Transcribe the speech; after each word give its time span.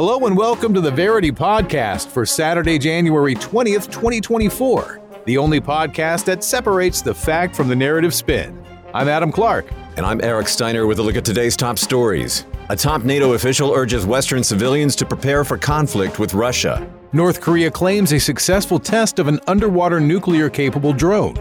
Hello 0.00 0.26
and 0.26 0.34
welcome 0.34 0.72
to 0.72 0.80
the 0.80 0.90
Verity 0.90 1.30
Podcast 1.30 2.06
for 2.06 2.24
Saturday, 2.24 2.78
January 2.78 3.34
20th, 3.34 3.92
2024, 3.92 4.98
the 5.26 5.36
only 5.36 5.60
podcast 5.60 6.24
that 6.24 6.42
separates 6.42 7.02
the 7.02 7.12
fact 7.12 7.54
from 7.54 7.68
the 7.68 7.76
narrative 7.76 8.14
spin. 8.14 8.64
I'm 8.94 9.08
Adam 9.08 9.30
Clark. 9.30 9.70
And 9.98 10.06
I'm 10.06 10.24
Eric 10.24 10.48
Steiner 10.48 10.86
with 10.86 11.00
a 11.00 11.02
look 11.02 11.16
at 11.16 11.24
today's 11.26 11.54
top 11.54 11.78
stories. 11.78 12.46
A 12.70 12.76
top 12.76 13.04
NATO 13.04 13.34
official 13.34 13.74
urges 13.74 14.06
Western 14.06 14.42
civilians 14.42 14.96
to 14.96 15.04
prepare 15.04 15.44
for 15.44 15.58
conflict 15.58 16.18
with 16.18 16.32
Russia. 16.32 16.90
North 17.12 17.42
Korea 17.42 17.70
claims 17.70 18.14
a 18.14 18.18
successful 18.18 18.78
test 18.78 19.18
of 19.18 19.28
an 19.28 19.38
underwater 19.48 20.00
nuclear 20.00 20.48
capable 20.48 20.94
drone. 20.94 21.34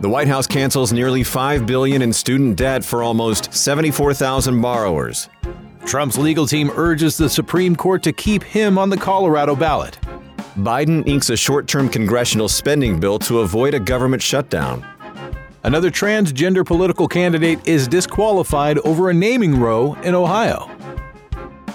The 0.00 0.08
White 0.08 0.26
House 0.26 0.48
cancels 0.48 0.92
nearly 0.92 1.22
5 1.22 1.66
billion 1.66 2.02
in 2.02 2.12
student 2.12 2.56
debt 2.56 2.84
for 2.84 3.04
almost 3.04 3.54
74,000 3.54 4.60
borrowers. 4.60 5.28
Trump's 5.88 6.18
legal 6.18 6.46
team 6.46 6.70
urges 6.76 7.16
the 7.16 7.30
Supreme 7.30 7.74
Court 7.74 8.02
to 8.02 8.12
keep 8.12 8.42
him 8.42 8.76
on 8.76 8.90
the 8.90 8.96
Colorado 8.98 9.56
ballot. 9.56 9.98
Biden 10.58 11.08
inks 11.08 11.30
a 11.30 11.36
short-term 11.36 11.88
congressional 11.88 12.46
spending 12.46 13.00
bill 13.00 13.18
to 13.20 13.40
avoid 13.40 13.72
a 13.72 13.80
government 13.80 14.20
shutdown. 14.22 14.84
Another 15.64 15.90
transgender 15.90 16.62
political 16.62 17.08
candidate 17.08 17.66
is 17.66 17.88
disqualified 17.88 18.76
over 18.80 19.08
a 19.08 19.14
naming 19.14 19.58
row 19.58 19.94
in 20.02 20.14
Ohio. 20.14 20.70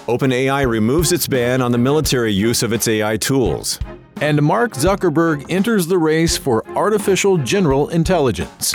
OpenAI 0.06 0.64
removes 0.64 1.10
its 1.10 1.26
ban 1.26 1.60
on 1.60 1.72
the 1.72 1.78
military 1.78 2.32
use 2.32 2.62
of 2.62 2.72
its 2.72 2.86
AI 2.86 3.16
tools. 3.16 3.80
And 4.20 4.40
Mark 4.40 4.74
Zuckerberg 4.74 5.44
enters 5.50 5.88
the 5.88 5.98
race 5.98 6.36
for 6.36 6.64
artificial 6.76 7.36
general 7.38 7.88
intelligence. 7.88 8.74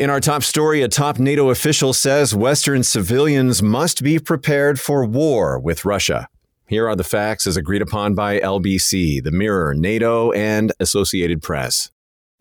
In 0.00 0.08
our 0.08 0.18
top 0.18 0.42
story, 0.42 0.80
a 0.80 0.88
top 0.88 1.18
NATO 1.18 1.50
official 1.50 1.92
says 1.92 2.34
Western 2.34 2.82
civilians 2.82 3.62
must 3.62 4.02
be 4.02 4.18
prepared 4.18 4.80
for 4.80 5.04
war 5.04 5.60
with 5.60 5.84
Russia. 5.84 6.26
Here 6.66 6.88
are 6.88 6.96
the 6.96 7.04
facts 7.04 7.46
as 7.46 7.58
agreed 7.58 7.82
upon 7.82 8.14
by 8.14 8.40
LBC, 8.40 9.22
the 9.22 9.30
Mirror, 9.30 9.74
NATO, 9.74 10.32
and 10.32 10.72
Associated 10.80 11.42
Press. 11.42 11.90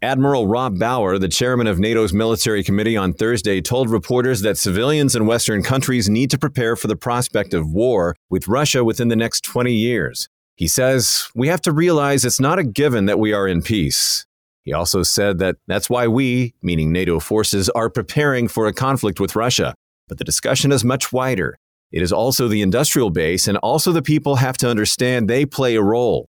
Admiral 0.01 0.47
Rob 0.47 0.79
Bauer, 0.79 1.17
the 1.17 1.27
chairman 1.27 1.67
of 1.67 1.79
NATO's 1.79 2.13
military 2.13 2.63
committee 2.63 2.95
on 2.95 3.11
Thursday, 3.11 3.59
told 3.59 3.89
reporters 3.89 4.39
that 4.39 4.57
civilians 4.57 5.13
in 5.13 5.25
Western 5.25 5.61
countries 5.61 6.07
need 6.07 6.31
to 6.31 6.37
prepare 6.37 6.77
for 6.77 6.87
the 6.87 6.95
prospect 6.95 7.53
of 7.53 7.73
war 7.73 8.15
with 8.29 8.47
Russia 8.47 8.85
within 8.85 9.09
the 9.09 9.17
next 9.17 9.43
20 9.43 9.73
years. 9.73 10.29
He 10.55 10.69
says, 10.69 11.27
We 11.35 11.49
have 11.49 11.61
to 11.63 11.73
realize 11.73 12.23
it's 12.23 12.39
not 12.39 12.57
a 12.57 12.63
given 12.63 13.05
that 13.07 13.19
we 13.19 13.33
are 13.33 13.49
in 13.49 13.61
peace. 13.61 14.25
He 14.69 14.73
also 14.73 15.01
said 15.01 15.39
that 15.39 15.55
that's 15.65 15.89
why 15.89 16.07
we, 16.07 16.53
meaning 16.61 16.91
NATO 16.91 17.19
forces, 17.19 17.69
are 17.69 17.89
preparing 17.89 18.47
for 18.47 18.67
a 18.67 18.71
conflict 18.71 19.19
with 19.19 19.35
Russia. 19.35 19.73
But 20.07 20.19
the 20.19 20.23
discussion 20.23 20.71
is 20.71 20.83
much 20.83 21.11
wider. 21.11 21.57
It 21.91 22.03
is 22.03 22.13
also 22.13 22.47
the 22.47 22.61
industrial 22.61 23.09
base, 23.09 23.47
and 23.47 23.57
also 23.57 23.91
the 23.91 24.03
people 24.03 24.35
have 24.35 24.57
to 24.57 24.69
understand 24.69 25.27
they 25.27 25.43
play 25.43 25.75
a 25.75 25.81
role. 25.81 26.29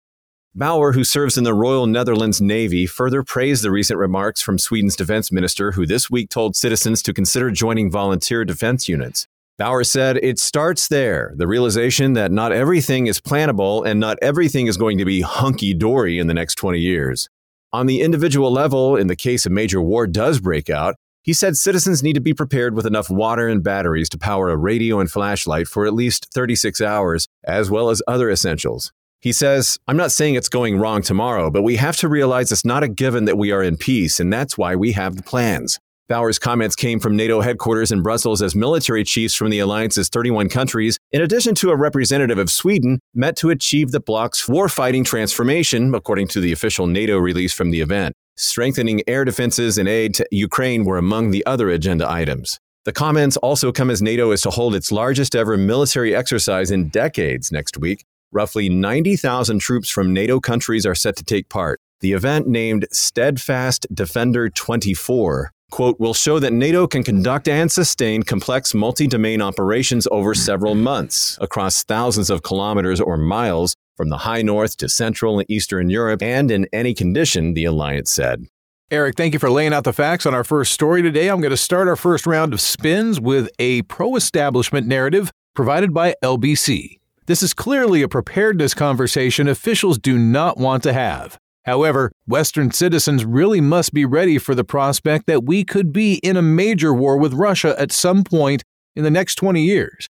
Bauer, 0.54 0.92
who 0.92 1.02
serves 1.02 1.36
in 1.36 1.42
the 1.42 1.52
Royal 1.54 1.88
Netherlands 1.88 2.40
Navy, 2.40 2.86
further 2.86 3.24
praised 3.24 3.64
the 3.64 3.72
recent 3.72 3.98
remarks 3.98 4.40
from 4.40 4.60
Sweden's 4.60 4.94
defense 4.94 5.32
minister, 5.32 5.72
who 5.72 5.84
this 5.84 6.08
week 6.08 6.30
told 6.30 6.54
citizens 6.54 7.02
to 7.02 7.12
consider 7.12 7.50
joining 7.50 7.90
volunteer 7.90 8.44
defense 8.44 8.88
units. 8.88 9.26
Bauer 9.58 9.82
said, 9.82 10.18
It 10.18 10.38
starts 10.38 10.86
there 10.86 11.32
the 11.34 11.48
realization 11.48 12.12
that 12.12 12.30
not 12.30 12.52
everything 12.52 13.08
is 13.08 13.20
plannable 13.20 13.84
and 13.84 13.98
not 13.98 14.18
everything 14.22 14.68
is 14.68 14.76
going 14.76 14.98
to 14.98 15.04
be 15.04 15.20
hunky 15.20 15.74
dory 15.74 16.20
in 16.20 16.28
the 16.28 16.34
next 16.34 16.54
20 16.54 16.78
years. 16.78 17.28
On 17.72 17.86
the 17.86 18.00
individual 18.00 18.50
level, 18.50 18.96
in 18.96 19.06
the 19.06 19.14
case 19.14 19.46
a 19.46 19.50
major 19.50 19.80
war 19.80 20.08
does 20.08 20.40
break 20.40 20.68
out, 20.68 20.96
he 21.22 21.32
said 21.32 21.56
citizens 21.56 22.02
need 22.02 22.14
to 22.14 22.20
be 22.20 22.34
prepared 22.34 22.74
with 22.74 22.84
enough 22.84 23.10
water 23.10 23.46
and 23.46 23.62
batteries 23.62 24.08
to 24.08 24.18
power 24.18 24.48
a 24.48 24.56
radio 24.56 24.98
and 24.98 25.08
flashlight 25.08 25.68
for 25.68 25.86
at 25.86 25.94
least 25.94 26.26
36 26.34 26.80
hours, 26.80 27.28
as 27.44 27.70
well 27.70 27.90
as 27.90 28.02
other 28.08 28.28
essentials. 28.28 28.90
He 29.20 29.32
says, 29.32 29.78
I'm 29.86 29.96
not 29.96 30.10
saying 30.10 30.34
it's 30.34 30.48
going 30.48 30.78
wrong 30.78 31.02
tomorrow, 31.02 31.48
but 31.48 31.62
we 31.62 31.76
have 31.76 31.96
to 31.98 32.08
realize 32.08 32.50
it's 32.50 32.64
not 32.64 32.82
a 32.82 32.88
given 32.88 33.26
that 33.26 33.38
we 33.38 33.52
are 33.52 33.62
in 33.62 33.76
peace, 33.76 34.18
and 34.18 34.32
that's 34.32 34.58
why 34.58 34.74
we 34.74 34.92
have 34.92 35.14
the 35.14 35.22
plans. 35.22 35.78
Bauer's 36.10 36.40
comments 36.40 36.74
came 36.74 36.98
from 36.98 37.14
NATO 37.14 37.40
headquarters 37.40 37.92
in 37.92 38.02
Brussels 38.02 38.42
as 38.42 38.56
military 38.56 39.04
chiefs 39.04 39.32
from 39.32 39.48
the 39.48 39.60
alliance's 39.60 40.08
31 40.08 40.48
countries, 40.48 40.98
in 41.12 41.22
addition 41.22 41.54
to 41.54 41.70
a 41.70 41.76
representative 41.76 42.36
of 42.36 42.50
Sweden, 42.50 42.98
met 43.14 43.36
to 43.36 43.50
achieve 43.50 43.92
the 43.92 44.00
bloc's 44.00 44.46
warfighting 44.46 45.04
transformation, 45.04 45.94
according 45.94 46.26
to 46.26 46.40
the 46.40 46.50
official 46.50 46.88
NATO 46.88 47.16
release 47.16 47.52
from 47.52 47.70
the 47.70 47.80
event. 47.80 48.16
Strengthening 48.36 49.02
air 49.06 49.24
defenses 49.24 49.78
and 49.78 49.88
aid 49.88 50.14
to 50.14 50.26
Ukraine 50.32 50.84
were 50.84 50.98
among 50.98 51.30
the 51.30 51.46
other 51.46 51.70
agenda 51.70 52.10
items. 52.10 52.58
The 52.86 52.92
comments 52.92 53.36
also 53.36 53.70
come 53.70 53.88
as 53.88 54.02
NATO 54.02 54.32
is 54.32 54.42
to 54.42 54.50
hold 54.50 54.74
its 54.74 54.90
largest 54.90 55.36
ever 55.36 55.56
military 55.56 56.12
exercise 56.12 56.72
in 56.72 56.88
decades 56.88 57.52
next 57.52 57.78
week. 57.78 58.04
Roughly 58.32 58.68
90,000 58.68 59.60
troops 59.60 59.88
from 59.88 60.12
NATO 60.12 60.40
countries 60.40 60.84
are 60.84 60.96
set 60.96 61.14
to 61.18 61.24
take 61.24 61.48
part. 61.48 61.78
The 62.00 62.14
event, 62.14 62.48
named 62.48 62.88
Steadfast 62.90 63.86
Defender 63.94 64.50
24, 64.50 65.52
quote, 65.70 65.98
will 65.98 66.14
show 66.14 66.38
that 66.38 66.52
NATO 66.52 66.86
can 66.86 67.02
conduct 67.02 67.48
and 67.48 67.70
sustain 67.70 68.22
complex 68.22 68.74
multi 68.74 69.06
domain 69.06 69.40
operations 69.40 70.06
over 70.10 70.34
several 70.34 70.74
months 70.74 71.38
across 71.40 71.84
thousands 71.84 72.28
of 72.28 72.42
kilometers 72.42 73.00
or 73.00 73.16
miles 73.16 73.74
from 73.96 74.08
the 74.08 74.18
high 74.18 74.42
north 74.42 74.76
to 74.78 74.88
central 74.88 75.38
and 75.38 75.50
eastern 75.50 75.90
Europe 75.90 76.22
and 76.22 76.50
in 76.50 76.66
any 76.72 76.94
condition, 76.94 77.54
the 77.54 77.64
alliance 77.64 78.10
said. 78.12 78.46
Eric, 78.90 79.16
thank 79.16 79.32
you 79.32 79.38
for 79.38 79.50
laying 79.50 79.72
out 79.72 79.84
the 79.84 79.92
facts 79.92 80.26
on 80.26 80.34
our 80.34 80.42
first 80.42 80.72
story 80.72 81.00
today. 81.00 81.28
I'm 81.28 81.40
going 81.40 81.50
to 81.50 81.56
start 81.56 81.86
our 81.86 81.96
first 81.96 82.26
round 82.26 82.52
of 82.52 82.60
spins 82.60 83.20
with 83.20 83.48
a 83.60 83.82
pro 83.82 84.16
establishment 84.16 84.86
narrative 84.88 85.30
provided 85.54 85.94
by 85.94 86.14
LBC. 86.24 86.98
This 87.26 87.42
is 87.42 87.54
clearly 87.54 88.02
a 88.02 88.08
preparedness 88.08 88.74
conversation 88.74 89.46
officials 89.46 89.98
do 89.98 90.18
not 90.18 90.58
want 90.58 90.82
to 90.82 90.92
have. 90.92 91.38
However, 91.70 92.10
Western 92.26 92.72
citizens 92.72 93.24
really 93.24 93.60
must 93.60 93.94
be 93.94 94.04
ready 94.04 94.38
for 94.38 94.56
the 94.56 94.64
prospect 94.64 95.28
that 95.28 95.44
we 95.44 95.64
could 95.64 95.92
be 95.92 96.14
in 96.14 96.36
a 96.36 96.42
major 96.42 96.92
war 96.92 97.16
with 97.16 97.32
Russia 97.32 97.76
at 97.78 97.92
some 97.92 98.24
point 98.24 98.64
in 98.96 99.04
the 99.04 99.10
next 99.10 99.36
20 99.36 99.62
years. 99.62 100.08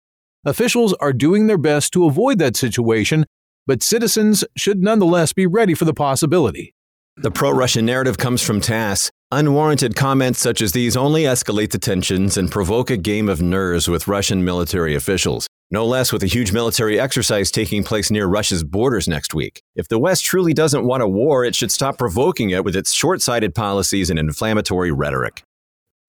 Officials 0.44 0.94
are 0.96 1.14
doing 1.14 1.48
their 1.48 1.58
best 1.58 1.94
to 1.94 2.08
avoid 2.08 2.40
that 2.40 2.58
situation, 2.58 3.26
but 3.66 3.82
citizens 3.82 4.44
should 4.58 4.84
nonetheless 4.84 5.32
be 5.32 5.48
ready 5.48 5.74
for 5.74 5.86
the 5.86 5.94
possibility. 5.94 6.76
The 7.16 7.32
pro 7.32 7.52
Russian 7.52 7.86
narrative 7.86 8.18
comes 8.18 8.42
from 8.42 8.60
TASS. 8.60 9.10
Unwarranted 9.32 9.96
comments 9.96 10.40
such 10.40 10.62
as 10.62 10.74
these 10.74 10.98
only 10.98 11.24
escalate 11.24 11.72
the 11.72 11.80
tensions 11.80 12.36
and 12.36 12.52
provoke 12.52 12.90
a 12.90 12.98
game 12.98 13.30
of 13.30 13.42
nerves 13.42 13.88
with 13.88 14.10
Russian 14.10 14.44
military 14.44 14.94
officials. 14.94 15.48
No 15.72 15.84
less 15.86 16.14
with 16.14 16.22
a 16.22 16.28
huge 16.28 16.52
military 16.52 17.00
exercise 17.00 17.50
taking 17.50 17.84
place 17.84 18.12
near 18.12 18.28
Russia's 18.28 18.64
borders 18.64 19.08
next 19.08 19.34
week. 19.34 19.64
If 19.76 19.88
the 19.88 19.98
West 19.98 20.24
truly 20.24 20.54
doesn't 20.54 20.86
want 20.86 21.02
a 21.02 21.08
war, 21.08 21.44
it 21.44 21.56
should 21.56 21.72
stop 21.72 21.98
provoking 21.98 22.52
it 22.52 22.64
with 22.64 22.76
its 22.76 22.94
short 22.94 23.22
sighted 23.22 23.56
policies 23.56 24.12
and 24.12 24.20
inflammatory 24.20 24.92
rhetoric. 24.92 25.44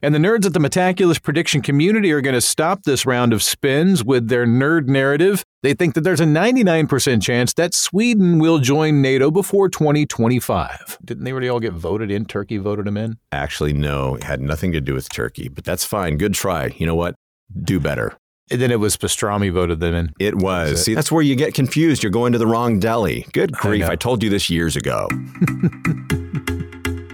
And 0.02 0.14
the 0.14 0.18
nerds 0.18 0.44
at 0.44 0.52
the 0.52 0.60
Metaculus 0.60 1.22
prediction 1.22 1.62
community 1.62 2.12
are 2.12 2.20
going 2.20 2.34
to 2.34 2.40
stop 2.42 2.82
this 2.82 3.06
round 3.06 3.32
of 3.32 3.42
spins 3.42 4.04
with 4.04 4.28
their 4.28 4.46
nerd 4.46 4.88
narrative. 4.88 5.42
They 5.62 5.72
think 5.72 5.94
that 5.94 6.02
there's 6.02 6.20
a 6.20 6.26
99% 6.26 7.22
chance 7.22 7.54
that 7.54 7.74
Sweden 7.74 8.38
will 8.38 8.58
join 8.58 9.00
NATO 9.00 9.30
before 9.30 9.70
2025. 9.70 10.98
Didn't 11.02 11.24
they 11.24 11.32
already 11.32 11.48
all 11.48 11.60
get 11.60 11.72
voted 11.72 12.10
in? 12.10 12.26
Turkey 12.26 12.58
voted 12.58 12.84
them 12.84 12.98
in? 12.98 13.16
Actually, 13.32 13.72
no, 13.72 14.16
it 14.16 14.24
had 14.24 14.42
nothing 14.42 14.70
to 14.72 14.82
do 14.82 14.92
with 14.92 15.08
Turkey, 15.08 15.48
but 15.48 15.64
that's 15.64 15.84
fine. 15.84 16.18
Good 16.18 16.34
try. 16.34 16.74
You 16.76 16.84
know 16.84 16.94
what? 16.94 17.14
Do 17.62 17.80
better. 17.80 18.18
And 18.50 18.60
then 18.60 18.70
it 18.70 18.78
was 18.78 18.96
Pastrami 18.96 19.52
voted 19.52 19.80
them 19.80 19.94
in. 19.94 20.12
It 20.20 20.36
was. 20.36 20.84
See, 20.84 20.94
that's 20.94 21.10
where 21.10 21.22
you 21.22 21.34
get 21.34 21.54
confused. 21.54 22.02
You're 22.02 22.12
going 22.12 22.32
to 22.32 22.38
the 22.38 22.46
wrong 22.46 22.78
deli. 22.78 23.26
Good 23.32 23.52
grief. 23.52 23.84
I, 23.84 23.92
I 23.92 23.96
told 23.96 24.22
you 24.22 24.30
this 24.30 24.48
years 24.48 24.76
ago. 24.76 25.08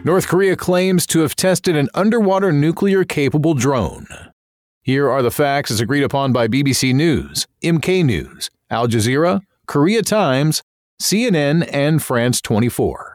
North 0.04 0.26
Korea 0.26 0.56
claims 0.56 1.06
to 1.06 1.20
have 1.20 1.36
tested 1.36 1.76
an 1.76 1.88
underwater 1.94 2.52
nuclear 2.52 3.04
capable 3.04 3.54
drone. 3.54 4.06
Here 4.82 5.08
are 5.08 5.22
the 5.22 5.30
facts 5.30 5.70
as 5.70 5.80
agreed 5.80 6.02
upon 6.02 6.32
by 6.32 6.48
BBC 6.48 6.92
News, 6.92 7.46
NK 7.64 7.88
News, 8.04 8.50
Al 8.68 8.88
Jazeera, 8.88 9.40
Korea 9.66 10.02
Times, 10.02 10.62
CNN, 11.00 11.68
and 11.72 12.02
France 12.02 12.40
24. 12.40 13.11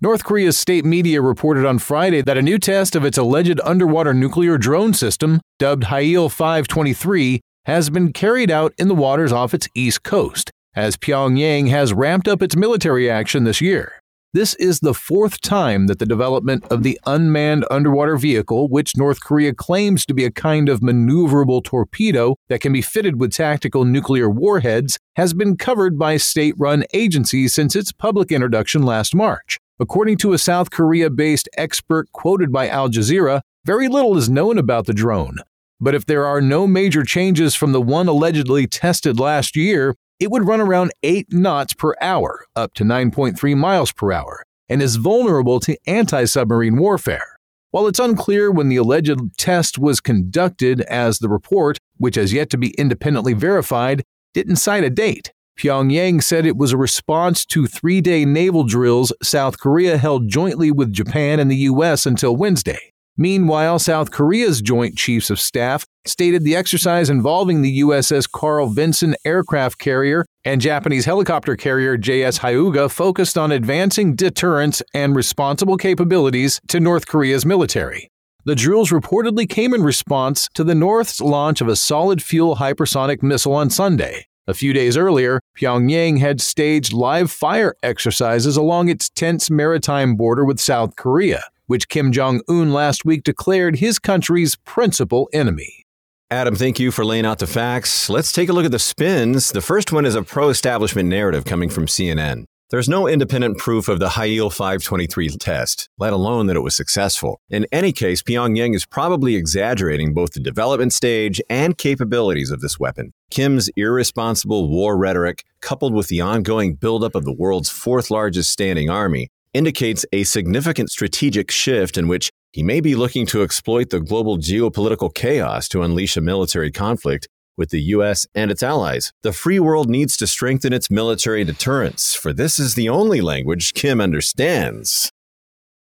North 0.00 0.22
Korea's 0.22 0.56
state 0.56 0.84
media 0.84 1.20
reported 1.20 1.66
on 1.66 1.80
Friday 1.80 2.22
that 2.22 2.38
a 2.38 2.42
new 2.42 2.56
test 2.60 2.94
of 2.94 3.04
its 3.04 3.18
alleged 3.18 3.60
underwater 3.64 4.14
nuclear 4.14 4.56
drone 4.56 4.94
system, 4.94 5.40
dubbed 5.58 5.86
Haeil 5.86 6.30
523, 6.30 7.40
has 7.64 7.90
been 7.90 8.12
carried 8.12 8.48
out 8.48 8.72
in 8.78 8.86
the 8.86 8.94
waters 8.94 9.32
off 9.32 9.54
its 9.54 9.66
east 9.74 10.04
coast, 10.04 10.52
as 10.76 10.96
Pyongyang 10.96 11.70
has 11.70 11.92
ramped 11.92 12.28
up 12.28 12.42
its 12.42 12.54
military 12.54 13.10
action 13.10 13.42
this 13.42 13.60
year. 13.60 13.94
This 14.32 14.54
is 14.54 14.78
the 14.78 14.94
fourth 14.94 15.40
time 15.40 15.88
that 15.88 15.98
the 15.98 16.06
development 16.06 16.64
of 16.70 16.84
the 16.84 17.00
unmanned 17.04 17.64
underwater 17.68 18.16
vehicle, 18.16 18.68
which 18.68 18.96
North 18.96 19.20
Korea 19.20 19.52
claims 19.52 20.06
to 20.06 20.14
be 20.14 20.24
a 20.24 20.30
kind 20.30 20.68
of 20.68 20.78
maneuverable 20.78 21.64
torpedo 21.64 22.36
that 22.48 22.60
can 22.60 22.72
be 22.72 22.82
fitted 22.82 23.18
with 23.18 23.32
tactical 23.32 23.84
nuclear 23.84 24.30
warheads, 24.30 24.96
has 25.16 25.34
been 25.34 25.56
covered 25.56 25.98
by 25.98 26.18
state 26.18 26.54
run 26.56 26.84
agencies 26.94 27.52
since 27.52 27.74
its 27.74 27.90
public 27.90 28.30
introduction 28.30 28.84
last 28.84 29.12
March. 29.12 29.58
According 29.80 30.16
to 30.18 30.32
a 30.32 30.38
South 30.38 30.70
Korea 30.70 31.08
based 31.08 31.48
expert 31.56 32.10
quoted 32.10 32.50
by 32.50 32.68
Al 32.68 32.88
Jazeera, 32.88 33.42
very 33.64 33.86
little 33.86 34.16
is 34.16 34.28
known 34.28 34.58
about 34.58 34.86
the 34.86 34.92
drone. 34.92 35.36
But 35.80 35.94
if 35.94 36.04
there 36.04 36.26
are 36.26 36.40
no 36.40 36.66
major 36.66 37.04
changes 37.04 37.54
from 37.54 37.70
the 37.70 37.80
one 37.80 38.08
allegedly 38.08 38.66
tested 38.66 39.20
last 39.20 39.54
year, 39.54 39.94
it 40.18 40.32
would 40.32 40.48
run 40.48 40.60
around 40.60 40.90
8 41.04 41.32
knots 41.32 41.74
per 41.74 41.94
hour, 42.00 42.44
up 42.56 42.74
to 42.74 42.82
9.3 42.82 43.56
miles 43.56 43.92
per 43.92 44.10
hour, 44.10 44.44
and 44.68 44.82
is 44.82 44.96
vulnerable 44.96 45.60
to 45.60 45.78
anti 45.86 46.24
submarine 46.24 46.76
warfare. 46.76 47.36
While 47.70 47.86
it's 47.86 48.00
unclear 48.00 48.50
when 48.50 48.70
the 48.70 48.76
alleged 48.76 49.20
test 49.36 49.78
was 49.78 50.00
conducted, 50.00 50.80
as 50.80 51.20
the 51.20 51.28
report, 51.28 51.78
which 51.98 52.16
has 52.16 52.32
yet 52.32 52.50
to 52.50 52.58
be 52.58 52.70
independently 52.70 53.34
verified, 53.34 54.02
didn't 54.34 54.56
cite 54.56 54.82
a 54.82 54.90
date, 54.90 55.32
Pyongyang 55.58 56.22
said 56.22 56.46
it 56.46 56.56
was 56.56 56.72
a 56.72 56.76
response 56.76 57.44
to 57.46 57.66
three 57.66 58.00
day 58.00 58.24
naval 58.24 58.62
drills 58.62 59.12
South 59.22 59.58
Korea 59.58 59.98
held 59.98 60.28
jointly 60.28 60.70
with 60.70 60.92
Japan 60.92 61.40
and 61.40 61.50
the 61.50 61.56
U.S. 61.56 62.06
until 62.06 62.36
Wednesday. 62.36 62.92
Meanwhile, 63.16 63.80
South 63.80 64.12
Korea's 64.12 64.62
Joint 64.62 64.96
Chiefs 64.96 65.30
of 65.30 65.40
Staff 65.40 65.84
stated 66.06 66.44
the 66.44 66.54
exercise 66.54 67.10
involving 67.10 67.62
the 67.62 67.80
USS 67.80 68.30
Carl 68.30 68.68
Vinson 68.68 69.16
aircraft 69.24 69.78
carrier 69.78 70.24
and 70.44 70.60
Japanese 70.60 71.04
helicopter 71.04 71.56
carrier 71.56 71.98
JS 71.98 72.38
Hyuga 72.38 72.88
focused 72.88 73.36
on 73.36 73.50
advancing 73.50 74.14
deterrence 74.14 74.80
and 74.94 75.16
responsible 75.16 75.76
capabilities 75.76 76.60
to 76.68 76.78
North 76.78 77.08
Korea's 77.08 77.44
military. 77.44 78.08
The 78.44 78.54
drills 78.54 78.90
reportedly 78.90 79.48
came 79.48 79.74
in 79.74 79.82
response 79.82 80.48
to 80.54 80.62
the 80.62 80.76
North's 80.76 81.20
launch 81.20 81.60
of 81.60 81.66
a 81.66 81.74
solid 81.74 82.22
fuel 82.22 82.56
hypersonic 82.56 83.24
missile 83.24 83.54
on 83.54 83.70
Sunday. 83.70 84.26
A 84.48 84.54
few 84.54 84.72
days 84.72 84.96
earlier, 84.96 85.40
Pyongyang 85.56 86.18
had 86.18 86.40
staged 86.40 86.92
live 86.92 87.30
fire 87.30 87.76
exercises 87.84 88.56
along 88.56 88.88
its 88.88 89.08
tense 89.08 89.48
maritime 89.48 90.16
border 90.16 90.44
with 90.44 90.58
South 90.58 90.96
Korea 90.96 91.44
which 91.68 91.88
Kim 91.88 92.10
Jong 92.10 92.40
un 92.48 92.72
last 92.72 93.04
week 93.04 93.22
declared 93.22 93.76
his 93.76 94.00
country's 94.00 94.56
principal 94.56 95.28
enemy. 95.32 95.84
Adam, 96.30 96.56
thank 96.56 96.80
you 96.80 96.90
for 96.90 97.04
laying 97.04 97.24
out 97.24 97.38
the 97.38 97.46
facts. 97.46 98.10
Let's 98.10 98.32
take 98.32 98.48
a 98.48 98.52
look 98.52 98.64
at 98.64 98.72
the 98.72 98.78
spins. 98.78 99.50
The 99.50 99.62
first 99.62 99.92
one 99.92 100.04
is 100.04 100.14
a 100.14 100.22
pro 100.22 100.48
establishment 100.48 101.08
narrative 101.08 101.44
coming 101.44 101.70
from 101.70 101.86
CNN. 101.86 102.44
There's 102.70 102.88
no 102.88 103.06
independent 103.08 103.56
proof 103.56 103.88
of 103.88 103.98
the 103.98 104.08
Haeil 104.08 104.52
523 104.52 105.30
test, 105.38 105.88
let 105.98 106.12
alone 106.12 106.48
that 106.48 106.56
it 106.56 106.60
was 106.60 106.76
successful. 106.76 107.40
In 107.48 107.66
any 107.72 107.92
case, 107.92 108.22
Pyongyang 108.22 108.74
is 108.74 108.84
probably 108.84 109.36
exaggerating 109.36 110.12
both 110.12 110.32
the 110.32 110.40
development 110.40 110.92
stage 110.92 111.40
and 111.48 111.78
capabilities 111.78 112.50
of 112.50 112.60
this 112.60 112.78
weapon. 112.78 113.14
Kim's 113.30 113.68
irresponsible 113.76 114.68
war 114.68 114.96
rhetoric, 114.96 115.44
coupled 115.60 115.94
with 115.94 116.08
the 116.08 116.20
ongoing 116.20 116.74
buildup 116.74 117.14
of 117.14 117.24
the 117.24 117.32
world's 117.32 117.68
fourth 117.68 118.10
largest 118.10 118.50
standing 118.50 118.88
army, 118.88 119.28
indicates 119.54 120.06
a 120.12 120.24
significant 120.24 120.90
strategic 120.90 121.50
shift 121.50 121.98
in 121.98 122.08
which 122.08 122.30
he 122.52 122.62
may 122.62 122.80
be 122.80 122.94
looking 122.94 123.26
to 123.26 123.42
exploit 123.42 123.90
the 123.90 124.00
global 124.00 124.38
geopolitical 124.38 125.14
chaos 125.14 125.68
to 125.68 125.82
unleash 125.82 126.16
a 126.16 126.20
military 126.20 126.70
conflict 126.70 127.28
with 127.56 127.70
the 127.70 127.82
US 127.82 128.26
and 128.34 128.50
its 128.50 128.62
allies. 128.62 129.12
The 129.22 129.32
free 129.32 129.60
world 129.60 129.90
needs 129.90 130.16
to 130.18 130.26
strengthen 130.26 130.72
its 130.72 130.90
military 130.90 131.44
deterrence, 131.44 132.14
for 132.14 132.32
this 132.32 132.58
is 132.58 132.74
the 132.74 132.88
only 132.88 133.20
language 133.20 133.74
Kim 133.74 134.00
understands. 134.00 135.12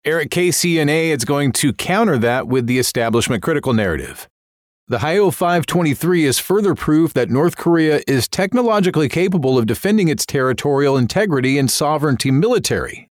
Eric 0.06 0.30
KCNA 0.30 1.10
is 1.10 1.26
going 1.26 1.52
to 1.54 1.74
counter 1.74 2.20
that 2.20 2.48
with 2.48 2.68
the 2.68 2.78
establishment 2.78 3.42
critical 3.42 3.74
narrative. 3.74 4.30
The 4.88 5.00
Haeil 5.00 5.34
523 5.34 6.26
is 6.26 6.38
further 6.38 6.76
proof 6.76 7.12
that 7.16 7.32
North 7.32 7.58
Korea 7.58 8.02
is 8.08 8.28
technologically 8.28 9.10
capable 9.10 9.58
of 9.58 9.66
defending 9.66 10.10
its 10.10 10.28
territorial 10.28 10.96
integrity 10.96 11.58
and 11.58 11.72
sovereignty 11.72 12.30
military. 12.30 13.10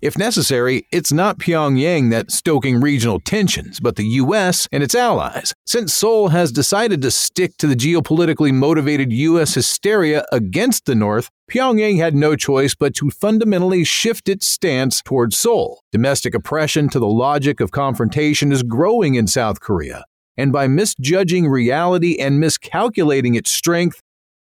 If 0.00 0.16
necessary, 0.16 0.86
it's 0.90 1.12
not 1.12 1.38
Pyongyang 1.38 2.08
that's 2.10 2.34
stoking 2.34 2.80
regional 2.80 3.20
tensions, 3.20 3.80
but 3.80 3.96
the 3.96 4.06
U.S. 4.06 4.66
and 4.72 4.82
its 4.82 4.94
allies, 4.94 5.52
since 5.66 5.92
Seoul 5.92 6.28
has 6.28 6.52
decided 6.52 7.02
to 7.02 7.10
stick 7.10 7.58
to 7.58 7.66
the 7.66 7.76
geopolitically 7.76 8.50
motivated 8.50 9.12
U.S. 9.12 9.52
hysteria 9.52 10.24
against 10.32 10.86
the 10.86 10.94
North. 10.94 11.28
Pyongyang 11.50 11.98
had 11.98 12.14
no 12.14 12.34
choice 12.34 12.74
but 12.74 12.94
to 12.94 13.10
fundamentally 13.10 13.84
shift 13.84 14.30
its 14.30 14.48
stance 14.48 15.02
towards 15.02 15.36
Seoul. 15.36 15.82
Domestic 15.92 16.34
oppression 16.34 16.88
to 16.88 16.98
the 16.98 17.06
logic 17.06 17.60
of 17.60 17.72
confrontation 17.72 18.52
is 18.52 18.62
growing 18.62 19.16
in 19.16 19.26
South 19.26 19.60
Korea, 19.60 20.06
and 20.40 20.52
by 20.52 20.66
misjudging 20.66 21.46
reality 21.46 22.18
and 22.18 22.40
miscalculating 22.40 23.34
its 23.34 23.52
strength, 23.52 24.02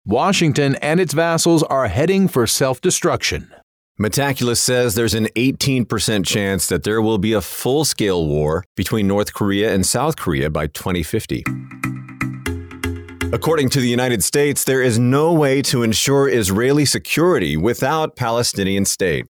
Washington 0.07 0.75
and 0.77 0.99
its 0.99 1.13
vassals 1.13 1.63
are 1.65 1.87
heading 1.89 2.27
for 2.29 2.47
self 2.47 2.81
destruction. 2.81 3.53
Metaculus 4.01 4.57
says 4.57 4.95
there's 4.95 5.15
an 5.15 5.27
18% 5.37 6.27
chance 6.27 6.67
that 6.67 6.83
there 6.83 7.03
will 7.03 7.19
be 7.19 7.35
a 7.35 7.43
full 7.43 7.85
scale 7.85 8.27
war 8.27 8.65
between 8.75 9.07
North 9.07 9.35
Korea 9.35 9.73
and 9.73 9.85
South 9.85 10.17
Korea 10.17 10.49
by 10.51 10.67
2050. 10.67 11.45
According 13.33 13.69
to 13.71 13.81
the 13.81 13.89
United 13.89 14.25
States, 14.25 14.65
there 14.65 14.83
is 14.83 14.99
no 14.99 15.33
way 15.33 15.63
to 15.63 15.83
ensure 15.83 16.29
Israeli 16.29 16.85
security 16.85 17.57
without 17.57 18.17
Palestinian 18.17 18.85
state. 18.87 19.27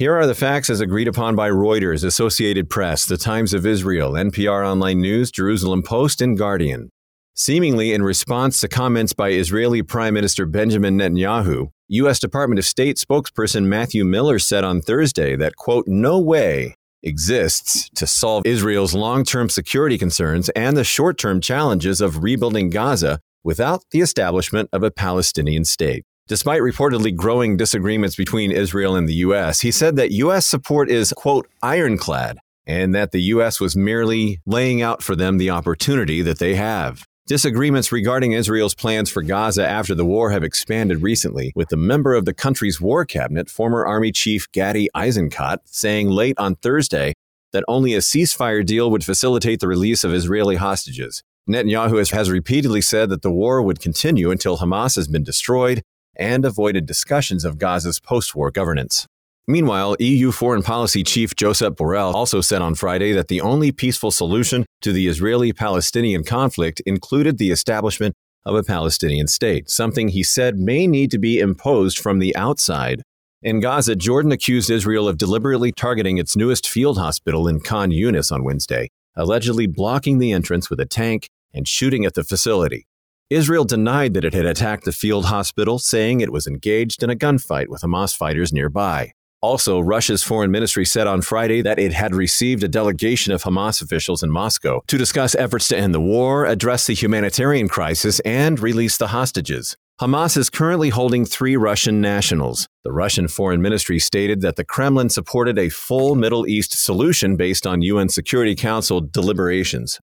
Here 0.00 0.16
are 0.16 0.26
the 0.26 0.34
facts 0.34 0.70
as 0.70 0.80
agreed 0.80 1.08
upon 1.08 1.36
by 1.36 1.50
Reuters, 1.50 2.04
Associated 2.04 2.70
Press, 2.70 3.04
The 3.04 3.18
Times 3.18 3.52
of 3.52 3.66
Israel, 3.66 4.12
NPR 4.12 4.66
Online 4.66 4.98
News, 4.98 5.30
Jerusalem 5.30 5.82
Post, 5.82 6.22
and 6.22 6.38
Guardian. 6.38 6.88
Seemingly 7.34 7.92
in 7.92 8.02
response 8.02 8.62
to 8.62 8.68
comments 8.68 9.12
by 9.12 9.32
Israeli 9.32 9.82
Prime 9.82 10.14
Minister 10.14 10.46
Benjamin 10.46 10.96
Netanyahu, 10.96 11.68
U.S. 11.88 12.18
Department 12.18 12.58
of 12.58 12.64
State 12.64 12.96
spokesperson 12.96 13.66
Matthew 13.66 14.06
Miller 14.06 14.38
said 14.38 14.64
on 14.64 14.80
Thursday 14.80 15.36
that, 15.36 15.56
quote, 15.56 15.86
no 15.86 16.18
way 16.18 16.76
exists 17.02 17.90
to 17.90 18.06
solve 18.06 18.46
Israel's 18.46 18.94
long 18.94 19.22
term 19.22 19.50
security 19.50 19.98
concerns 19.98 20.48
and 20.56 20.78
the 20.78 20.82
short 20.82 21.18
term 21.18 21.42
challenges 21.42 22.00
of 22.00 22.22
rebuilding 22.22 22.70
Gaza 22.70 23.20
without 23.44 23.84
the 23.90 24.00
establishment 24.00 24.70
of 24.72 24.82
a 24.82 24.90
Palestinian 24.90 25.66
state. 25.66 26.06
Despite 26.30 26.62
reportedly 26.62 27.12
growing 27.12 27.56
disagreements 27.56 28.14
between 28.14 28.52
Israel 28.52 28.94
and 28.94 29.08
the 29.08 29.14
U.S., 29.14 29.62
he 29.62 29.72
said 29.72 29.96
that 29.96 30.12
U.S. 30.12 30.46
support 30.46 30.88
is, 30.88 31.12
quote, 31.12 31.48
ironclad, 31.60 32.38
and 32.64 32.94
that 32.94 33.10
the 33.10 33.20
U.S. 33.34 33.58
was 33.58 33.76
merely 33.76 34.38
laying 34.46 34.80
out 34.80 35.02
for 35.02 35.16
them 35.16 35.38
the 35.38 35.50
opportunity 35.50 36.22
that 36.22 36.38
they 36.38 36.54
have. 36.54 37.02
Disagreements 37.26 37.90
regarding 37.90 38.30
Israel's 38.30 38.76
plans 38.76 39.10
for 39.10 39.22
Gaza 39.22 39.68
after 39.68 39.92
the 39.92 40.04
war 40.04 40.30
have 40.30 40.44
expanded 40.44 41.02
recently, 41.02 41.52
with 41.56 41.68
the 41.68 41.76
member 41.76 42.14
of 42.14 42.26
the 42.26 42.32
country's 42.32 42.80
war 42.80 43.04
cabinet, 43.04 43.50
former 43.50 43.84
Army 43.84 44.12
Chief 44.12 44.46
Gadi 44.52 44.88
Eisenkot, 44.94 45.58
saying 45.64 46.10
late 46.10 46.38
on 46.38 46.54
Thursday 46.54 47.12
that 47.52 47.64
only 47.66 47.94
a 47.94 47.98
ceasefire 47.98 48.64
deal 48.64 48.88
would 48.92 49.02
facilitate 49.02 49.58
the 49.58 49.66
release 49.66 50.04
of 50.04 50.14
Israeli 50.14 50.54
hostages. 50.54 51.24
Netanyahu 51.48 51.98
has, 51.98 52.10
has 52.10 52.30
repeatedly 52.30 52.82
said 52.82 53.10
that 53.10 53.22
the 53.22 53.32
war 53.32 53.60
would 53.60 53.80
continue 53.80 54.30
until 54.30 54.58
Hamas 54.58 54.94
has 54.94 55.08
been 55.08 55.24
destroyed 55.24 55.82
and 56.16 56.44
avoided 56.44 56.86
discussions 56.86 57.44
of 57.44 57.58
Gaza's 57.58 58.00
post 58.00 58.34
war 58.34 58.50
governance. 58.50 59.06
Meanwhile, 59.46 59.96
EU 59.98 60.30
Foreign 60.30 60.62
Policy 60.62 61.02
Chief 61.02 61.34
Josep 61.34 61.76
Borrell 61.76 62.14
also 62.14 62.40
said 62.40 62.62
on 62.62 62.74
Friday 62.74 63.12
that 63.12 63.28
the 63.28 63.40
only 63.40 63.72
peaceful 63.72 64.10
solution 64.10 64.64
to 64.82 64.92
the 64.92 65.08
Israeli 65.08 65.52
Palestinian 65.52 66.22
conflict 66.22 66.80
included 66.86 67.38
the 67.38 67.50
establishment 67.50 68.14
of 68.44 68.54
a 68.54 68.62
Palestinian 68.62 69.26
state, 69.26 69.68
something 69.68 70.08
he 70.08 70.22
said 70.22 70.56
may 70.56 70.86
need 70.86 71.10
to 71.10 71.18
be 71.18 71.40
imposed 71.40 71.98
from 71.98 72.18
the 72.18 72.34
outside. 72.36 73.02
In 73.42 73.60
Gaza, 73.60 73.96
Jordan 73.96 74.32
accused 74.32 74.70
Israel 74.70 75.08
of 75.08 75.18
deliberately 75.18 75.72
targeting 75.72 76.18
its 76.18 76.36
newest 76.36 76.68
field 76.68 76.98
hospital 76.98 77.48
in 77.48 77.60
Khan 77.60 77.90
Yunis 77.90 78.30
on 78.30 78.44
Wednesday, 78.44 78.88
allegedly 79.16 79.66
blocking 79.66 80.18
the 80.18 80.32
entrance 80.32 80.68
with 80.68 80.78
a 80.78 80.86
tank 80.86 81.28
and 81.52 81.66
shooting 81.66 82.04
at 82.04 82.14
the 82.14 82.22
facility. 82.22 82.86
Israel 83.30 83.64
denied 83.64 84.14
that 84.14 84.24
it 84.24 84.34
had 84.34 84.44
attacked 84.44 84.84
the 84.84 84.90
field 84.90 85.26
hospital, 85.26 85.78
saying 85.78 86.20
it 86.20 86.32
was 86.32 86.48
engaged 86.48 87.00
in 87.00 87.10
a 87.10 87.14
gunfight 87.14 87.68
with 87.68 87.82
Hamas 87.82 88.14
fighters 88.14 88.52
nearby. 88.52 89.12
Also, 89.40 89.78
Russia's 89.78 90.24
foreign 90.24 90.50
ministry 90.50 90.84
said 90.84 91.06
on 91.06 91.22
Friday 91.22 91.62
that 91.62 91.78
it 91.78 91.92
had 91.92 92.12
received 92.12 92.64
a 92.64 92.68
delegation 92.68 93.32
of 93.32 93.44
Hamas 93.44 93.80
officials 93.80 94.24
in 94.24 94.32
Moscow 94.32 94.82
to 94.88 94.98
discuss 94.98 95.36
efforts 95.36 95.68
to 95.68 95.78
end 95.78 95.94
the 95.94 96.00
war, 96.00 96.44
address 96.44 96.88
the 96.88 96.92
humanitarian 96.92 97.68
crisis, 97.68 98.18
and 98.20 98.58
release 98.58 98.96
the 98.96 99.06
hostages. 99.06 99.76
Hamas 100.00 100.36
is 100.36 100.50
currently 100.50 100.88
holding 100.88 101.24
three 101.24 101.56
Russian 101.56 102.00
nationals. 102.00 102.66
The 102.82 102.92
Russian 102.92 103.28
foreign 103.28 103.62
ministry 103.62 104.00
stated 104.00 104.40
that 104.40 104.56
the 104.56 104.64
Kremlin 104.64 105.08
supported 105.08 105.56
a 105.56 105.68
full 105.68 106.16
Middle 106.16 106.48
East 106.48 106.72
solution 106.72 107.36
based 107.36 107.64
on 107.64 107.80
UN 107.82 108.08
Security 108.08 108.56
Council 108.56 109.00
deliberations. 109.00 110.00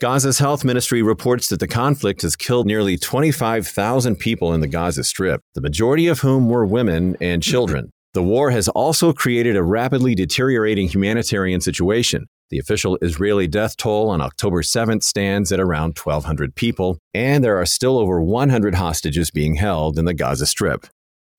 Gaza's 0.00 0.38
health 0.38 0.64
ministry 0.64 1.02
reports 1.02 1.48
that 1.48 1.58
the 1.58 1.66
conflict 1.66 2.22
has 2.22 2.36
killed 2.36 2.68
nearly 2.68 2.96
25,000 2.96 4.14
people 4.14 4.54
in 4.54 4.60
the 4.60 4.68
Gaza 4.68 5.02
Strip, 5.02 5.40
the 5.56 5.60
majority 5.60 6.06
of 6.06 6.20
whom 6.20 6.48
were 6.48 6.64
women 6.64 7.16
and 7.20 7.42
children. 7.42 7.90
The 8.14 8.22
war 8.22 8.50
has 8.50 8.68
also 8.68 9.12
created 9.12 9.56
a 9.56 9.62
rapidly 9.64 10.14
deteriorating 10.14 10.86
humanitarian 10.86 11.60
situation. 11.60 12.26
The 12.50 12.60
official 12.60 12.96
Israeli 13.02 13.48
death 13.48 13.76
toll 13.76 14.08
on 14.08 14.20
October 14.20 14.62
7th 14.62 15.02
stands 15.02 15.50
at 15.50 15.58
around 15.58 15.98
1,200 15.98 16.54
people, 16.54 16.98
and 17.12 17.42
there 17.42 17.60
are 17.60 17.66
still 17.66 17.98
over 17.98 18.22
100 18.22 18.76
hostages 18.76 19.32
being 19.32 19.56
held 19.56 19.98
in 19.98 20.04
the 20.04 20.14
Gaza 20.14 20.46
Strip. 20.46 20.86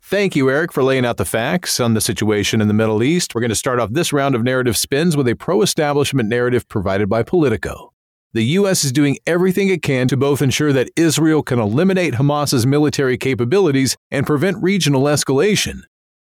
Thank 0.02 0.36
you, 0.36 0.50
Eric, 0.50 0.74
for 0.74 0.84
laying 0.84 1.06
out 1.06 1.16
the 1.16 1.24
facts 1.24 1.80
on 1.80 1.94
the 1.94 2.02
situation 2.02 2.60
in 2.60 2.68
the 2.68 2.74
Middle 2.74 3.04
East. 3.04 3.34
We're 3.34 3.42
going 3.42 3.50
to 3.50 3.56
start 3.56 3.80
off 3.80 3.94
this 3.94 4.12
round 4.12 4.36
of 4.36 4.44
narrative 4.44 4.76
spins 4.76 5.16
with 5.16 5.30
a 5.30 5.36
pro 5.36 5.62
establishment 5.62 6.28
narrative 6.28 6.68
provided 6.68 7.08
by 7.08 7.24
Politico. 7.24 7.94
The 8.34 8.44
U.S. 8.44 8.84
is 8.84 8.92
doing 8.92 9.18
everything 9.26 9.70
it 9.70 9.82
can 9.82 10.08
to 10.08 10.16
both 10.16 10.42
ensure 10.42 10.72
that 10.72 10.92
Israel 10.96 11.42
can 11.42 11.58
eliminate 11.58 12.16
Hamas's 12.16 12.66
military 12.66 13.18
capabilities 13.18 13.98
and 14.12 14.28
prevent 14.28 14.62
regional 14.62 15.04
escalation. 15.04 15.82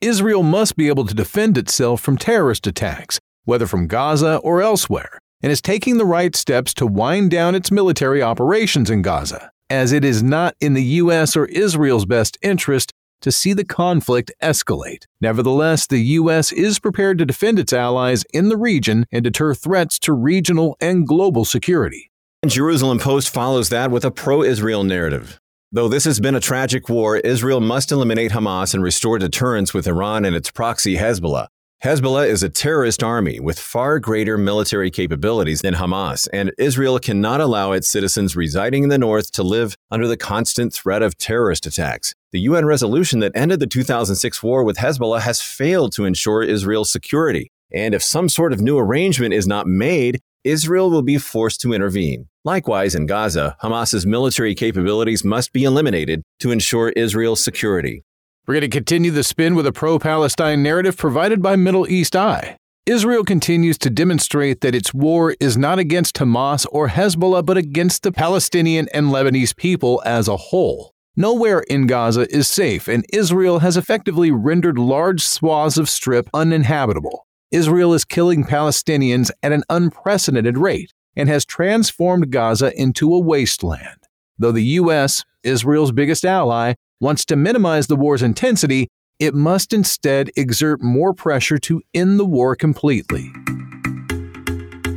Israel 0.01 0.45
must 0.45 0.77
be 0.77 0.87
able 0.87 1.07
to 1.07 1.15
defend 1.15 1.59
itself 1.59 2.01
from 2.01 2.17
terrorist 2.17 2.69
attacks, 2.69 3.19
whether 3.47 3.67
from 3.67 3.89
Gaza 3.89 4.37
or 4.45 4.63
elsewhere, 4.63 5.19
and 5.43 5.51
is 5.51 5.61
taking 5.61 5.99
the 5.99 6.05
right 6.05 6.37
steps 6.37 6.73
to 6.75 6.87
wind 6.87 7.33
down 7.33 7.57
its 7.57 7.73
military 7.73 8.23
operations 8.23 8.91
in 8.91 9.03
Gaza, 9.03 9.51
as 9.69 9.91
it 9.91 10.05
is 10.05 10.23
not 10.23 10.55
in 10.61 10.75
the 10.75 10.85
U.S. 10.85 11.37
or 11.37 11.47
Israel's 11.47 12.07
best 12.07 12.39
interest 12.43 12.93
to 13.21 13.33
see 13.33 13.53
the 13.53 13.65
conflict 13.65 14.31
escalate. 14.43 15.05
Nevertheless, 15.21 15.87
the 15.87 15.99
U.S. 15.99 16.53
is 16.53 16.79
prepared 16.79 17.19
to 17.19 17.27
defend 17.27 17.59
its 17.59 17.73
allies 17.73 18.25
in 18.33 18.49
the 18.49 18.57
region 18.57 19.07
and 19.11 19.25
deter 19.25 19.55
threats 19.55 19.99
to 20.01 20.13
regional 20.13 20.77
and 20.81 21.07
global 21.07 21.45
security. 21.45 22.11
Jerusalem 22.47 22.99
Post 22.99 23.31
follows 23.31 23.69
that 23.71 23.91
with 23.91 24.05
a 24.05 24.11
pro 24.11 24.43
Israel 24.43 24.85
narrative. 24.85 25.41
Though 25.71 25.89
this 25.89 26.05
has 26.05 26.19
been 26.19 26.35
a 26.35 26.41
tragic 26.41 26.89
war, 26.89 27.19
Israel 27.19 27.61
must 27.61 27.93
eliminate 27.93 28.31
Hamas 28.31 28.73
and 28.73 28.83
restore 28.83 29.19
deterrence 29.19 29.75
with 29.75 29.87
Iran 29.87 30.25
and 30.25 30.35
its 30.35 30.51
proxy 30.51 30.97
Hezbollah. 30.97 31.49
Hezbollah 31.85 32.27
is 32.27 32.43
a 32.43 32.49
terrorist 32.49 33.05
army 33.05 33.39
with 33.39 33.57
far 33.57 34.01
greater 34.01 34.37
military 34.37 34.91
capabilities 34.91 35.61
than 35.61 35.75
Hamas, 35.75 36.27
and 36.33 36.53
Israel 36.59 36.99
cannot 36.99 37.41
allow 37.41 37.71
its 37.71 37.89
citizens 37.89 38.35
residing 38.35 38.83
in 38.83 38.89
the 38.89 38.99
north 38.99 39.31
to 39.33 39.45
live 39.45 39.77
under 39.89 40.09
the 40.09 40.17
constant 40.17 40.73
threat 40.73 41.03
of 41.03 41.17
terrorist 41.19 41.67
attacks. 41.67 42.17
The 42.33 42.41
UN 42.41 42.65
resolution 42.65 43.21
that 43.21 43.31
ended 43.37 43.61
the 43.61 43.69
2006 43.69 44.43
war 44.43 44.65
with 44.65 44.79
Hezbollah 44.79 45.21
has 45.21 45.41
failed 45.41 45.93
to 45.93 46.05
ensure 46.05 46.43
Israel's 46.43 46.91
security. 46.91 47.53
And 47.73 47.95
if 47.95 48.03
some 48.03 48.29
sort 48.29 48.53
of 48.53 48.61
new 48.61 48.77
arrangement 48.77 49.33
is 49.33 49.47
not 49.47 49.69
made, 49.69 50.19
Israel 50.43 50.91
will 50.91 51.03
be 51.03 51.17
forced 51.17 51.61
to 51.61 51.73
intervene. 51.73 52.27
Likewise, 52.45 52.97
in 52.97 53.07
Gaza, 53.07 53.57
Hamas's 53.63 54.05
military 54.05 54.57
capabilities 54.57 55.23
must 55.23 55.53
be 55.53 55.63
eliminated 55.63 56.23
to 56.41 56.51
ensure 56.51 56.89
Israel's 56.97 57.45
security. 57.45 58.03
We're 58.49 58.55
going 58.55 58.63
to 58.63 58.69
continue 58.69 59.11
the 59.11 59.25
spin 59.25 59.57
with 59.57 59.67
a 59.67 59.73
pro 59.73 59.99
Palestine 59.99 60.63
narrative 60.63 60.97
provided 60.97 61.43
by 61.43 61.55
Middle 61.55 61.87
East 61.87 62.17
Eye. 62.17 62.57
Israel 62.87 63.23
continues 63.23 63.77
to 63.77 63.91
demonstrate 63.91 64.63
that 64.63 64.75
its 64.75 64.95
war 64.95 65.37
is 65.39 65.59
not 65.59 65.79
against 65.79 66.15
Hamas 66.15 66.65
or 66.73 66.89
Hezbollah, 66.89 67.45
but 67.45 67.59
against 67.59 68.05
the 68.05 68.11
Palestinian 68.11 68.89
and 68.95 69.09
Lebanese 69.09 69.55
people 69.55 70.01
as 70.07 70.29
a 70.29 70.39
whole. 70.39 70.95
Nowhere 71.15 71.61
in 71.69 71.87
Gaza 71.87 72.27
is 72.35 72.49
safe, 72.49 72.89
and 72.89 73.05
Israel 73.13 73.59
has 73.59 73.77
effectively 73.77 74.31
rendered 74.31 74.79
large 74.79 75.23
swaths 75.23 75.77
of 75.77 75.91
Strip 75.91 76.31
uninhabitable. 76.33 77.27
Israel 77.51 77.93
is 77.93 78.07
killing 78.07 78.45
Palestinians 78.45 79.31
at 79.43 79.53
an 79.53 79.63
unprecedented 79.69 80.57
rate 80.57 80.95
and 81.15 81.29
has 81.29 81.45
transformed 81.45 82.31
Gaza 82.31 82.73
into 82.81 83.15
a 83.15 83.21
wasteland. 83.21 84.05
Though 84.39 84.53
the 84.53 84.65
U.S., 84.65 85.27
Israel's 85.43 85.93
biggest 85.93 86.25
ally, 86.25 86.77
wants 87.01 87.25
to 87.27 87.37
minimize 87.37 87.87
the 87.87 87.97
war's 87.97 88.23
intensity, 88.23 88.89
it 89.19 89.35
must 89.35 89.73
instead 89.73 90.31
exert 90.37 90.83
more 90.83 91.13
pressure 91.13 91.59
to 91.59 91.83
end 91.95 92.19
the 92.19 92.25
war 92.25 92.55
completely. 92.55 93.31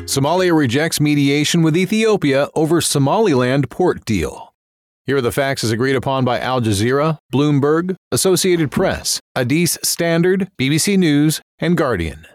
Somalia 0.05 0.55
rejects 0.55 1.00
mediation 1.00 1.62
with 1.62 1.77
Ethiopia 1.77 2.50
over 2.53 2.81
Somaliland 2.81 3.70
port 3.70 4.03
deal. 4.03 4.53
Here 5.05 5.17
are 5.17 5.22
the 5.22 5.31
facts 5.31 5.63
as 5.63 5.72
agreed 5.72 5.96
upon 5.96 6.25
by 6.25 6.39
Al 6.39 6.62
Jazeera, 6.62 7.17
Bloomberg, 7.34 7.96
Associated 8.12 8.72
Press, 8.72 9.20
Addis 9.36 9.77
Standard, 9.84 10.50
BBC 10.60 10.98
News, 10.98 11.41
and 11.60 11.75
Guardian. 11.75 12.27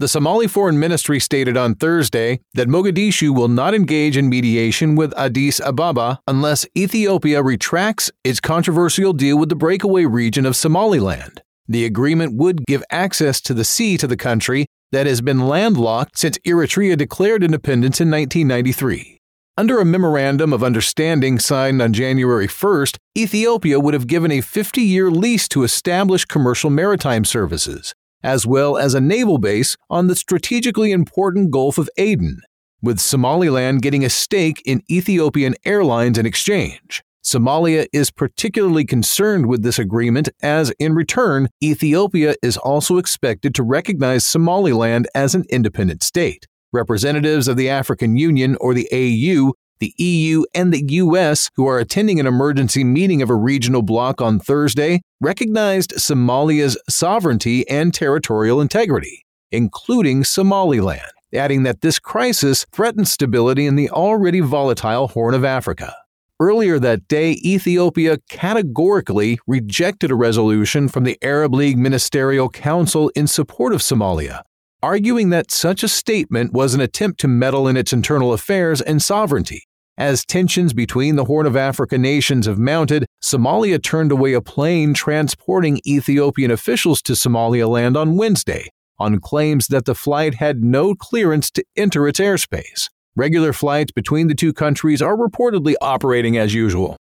The 0.00 0.06
Somali 0.06 0.46
Foreign 0.46 0.78
Ministry 0.78 1.18
stated 1.18 1.56
on 1.56 1.74
Thursday 1.74 2.38
that 2.54 2.68
Mogadishu 2.68 3.34
will 3.34 3.48
not 3.48 3.74
engage 3.74 4.16
in 4.16 4.28
mediation 4.28 4.94
with 4.94 5.12
Addis 5.18 5.58
Ababa 5.58 6.20
unless 6.28 6.64
Ethiopia 6.76 7.42
retracts 7.42 8.08
its 8.22 8.38
controversial 8.38 9.12
deal 9.12 9.36
with 9.36 9.48
the 9.48 9.56
breakaway 9.56 10.04
region 10.04 10.46
of 10.46 10.54
Somaliland. 10.54 11.42
The 11.66 11.84
agreement 11.84 12.36
would 12.36 12.64
give 12.64 12.84
access 12.90 13.40
to 13.40 13.52
the 13.52 13.64
sea 13.64 13.96
to 13.96 14.06
the 14.06 14.16
country 14.16 14.66
that 14.92 15.08
has 15.08 15.20
been 15.20 15.48
landlocked 15.48 16.16
since 16.16 16.38
Eritrea 16.46 16.96
declared 16.96 17.42
independence 17.42 18.00
in 18.00 18.08
1993. 18.08 19.18
Under 19.56 19.80
a 19.80 19.84
memorandum 19.84 20.52
of 20.52 20.62
understanding 20.62 21.40
signed 21.40 21.82
on 21.82 21.92
January 21.92 22.46
1st, 22.46 22.98
Ethiopia 23.18 23.80
would 23.80 23.94
have 23.94 24.06
given 24.06 24.30
a 24.30 24.42
50 24.42 24.80
year 24.80 25.10
lease 25.10 25.48
to 25.48 25.64
establish 25.64 26.24
commercial 26.24 26.70
maritime 26.70 27.24
services 27.24 27.96
as 28.22 28.46
well 28.46 28.76
as 28.76 28.94
a 28.94 29.00
naval 29.00 29.38
base 29.38 29.76
on 29.88 30.06
the 30.06 30.16
strategically 30.16 30.92
important 30.92 31.50
Gulf 31.50 31.78
of 31.78 31.88
Aden, 31.96 32.40
with 32.82 32.98
Somaliland 32.98 33.82
getting 33.82 34.04
a 34.04 34.10
stake 34.10 34.62
in 34.64 34.82
Ethiopian 34.90 35.54
Airlines 35.64 36.18
in 36.18 36.26
exchange. 36.26 37.02
Somalia 37.24 37.86
is 37.92 38.10
particularly 38.10 38.84
concerned 38.84 39.46
with 39.46 39.62
this 39.62 39.78
agreement 39.78 40.30
as, 40.42 40.70
in 40.78 40.94
return, 40.94 41.48
Ethiopia 41.62 42.34
is 42.42 42.56
also 42.56 42.96
expected 42.96 43.54
to 43.54 43.62
recognize 43.62 44.26
Somaliland 44.26 45.06
as 45.14 45.34
an 45.34 45.44
independent 45.50 46.02
state. 46.02 46.46
Representatives 46.72 47.48
of 47.48 47.56
the 47.56 47.68
African 47.68 48.16
Union 48.16 48.56
or 48.60 48.72
the 48.72 48.88
AU 48.92 49.52
the 49.78 49.94
EU, 49.98 50.44
and 50.54 50.72
the 50.72 50.84
US, 50.86 51.50
who 51.56 51.66
are 51.66 51.78
attending 51.78 52.20
an 52.20 52.26
emergency 52.26 52.84
meeting 52.84 53.22
of 53.22 53.30
a 53.30 53.34
regional 53.34 53.82
bloc 53.82 54.20
on 54.20 54.38
Thursday, 54.38 55.00
recognized 55.20 55.92
Somalia's 55.92 56.78
sovereignty 56.88 57.68
and 57.68 57.92
territorial 57.92 58.60
integrity, 58.60 59.24
including 59.50 60.24
Somaliland, 60.24 61.12
adding 61.34 61.62
that 61.64 61.80
this 61.80 61.98
crisis 61.98 62.66
threatens 62.72 63.10
stability 63.10 63.66
in 63.66 63.76
the 63.76 63.90
already 63.90 64.40
volatile 64.40 65.08
Horn 65.08 65.34
of 65.34 65.44
Africa. 65.44 65.94
Earlier 66.40 66.78
that 66.78 67.08
day, 67.08 67.32
Ethiopia 67.44 68.18
categorically 68.30 69.40
rejected 69.48 70.12
a 70.12 70.14
resolution 70.14 70.88
from 70.88 71.02
the 71.02 71.18
Arab 71.20 71.52
League 71.52 71.76
Ministerial 71.76 72.48
Council 72.48 73.10
in 73.16 73.26
support 73.26 73.74
of 73.74 73.80
Somalia, 73.80 74.42
arguing 74.80 75.30
that 75.30 75.50
such 75.50 75.82
a 75.82 75.88
statement 75.88 76.52
was 76.52 76.74
an 76.74 76.80
attempt 76.80 77.18
to 77.20 77.28
meddle 77.28 77.66
in 77.66 77.76
its 77.76 77.92
internal 77.92 78.32
affairs 78.32 78.80
and 78.80 79.02
sovereignty. 79.02 79.64
As 79.98 80.24
tensions 80.24 80.72
between 80.72 81.16
the 81.16 81.24
Horn 81.24 81.44
of 81.44 81.56
Africa 81.56 81.98
nations 81.98 82.46
have 82.46 82.56
mounted, 82.56 83.04
Somalia 83.20 83.82
turned 83.82 84.12
away 84.12 84.32
a 84.32 84.40
plane 84.40 84.94
transporting 84.94 85.80
Ethiopian 85.84 86.52
officials 86.52 87.02
to 87.02 87.16
Somaliland 87.16 87.96
on 87.96 88.16
Wednesday 88.16 88.68
on 89.00 89.18
claims 89.18 89.66
that 89.66 89.86
the 89.86 89.96
flight 89.96 90.34
had 90.34 90.62
no 90.62 90.94
clearance 90.94 91.50
to 91.50 91.64
enter 91.76 92.06
its 92.06 92.20
airspace. 92.20 92.88
Regular 93.16 93.52
flights 93.52 93.90
between 93.90 94.28
the 94.28 94.36
two 94.36 94.52
countries 94.52 95.02
are 95.02 95.16
reportedly 95.16 95.74
operating 95.80 96.36
as 96.36 96.54
usual. 96.54 96.96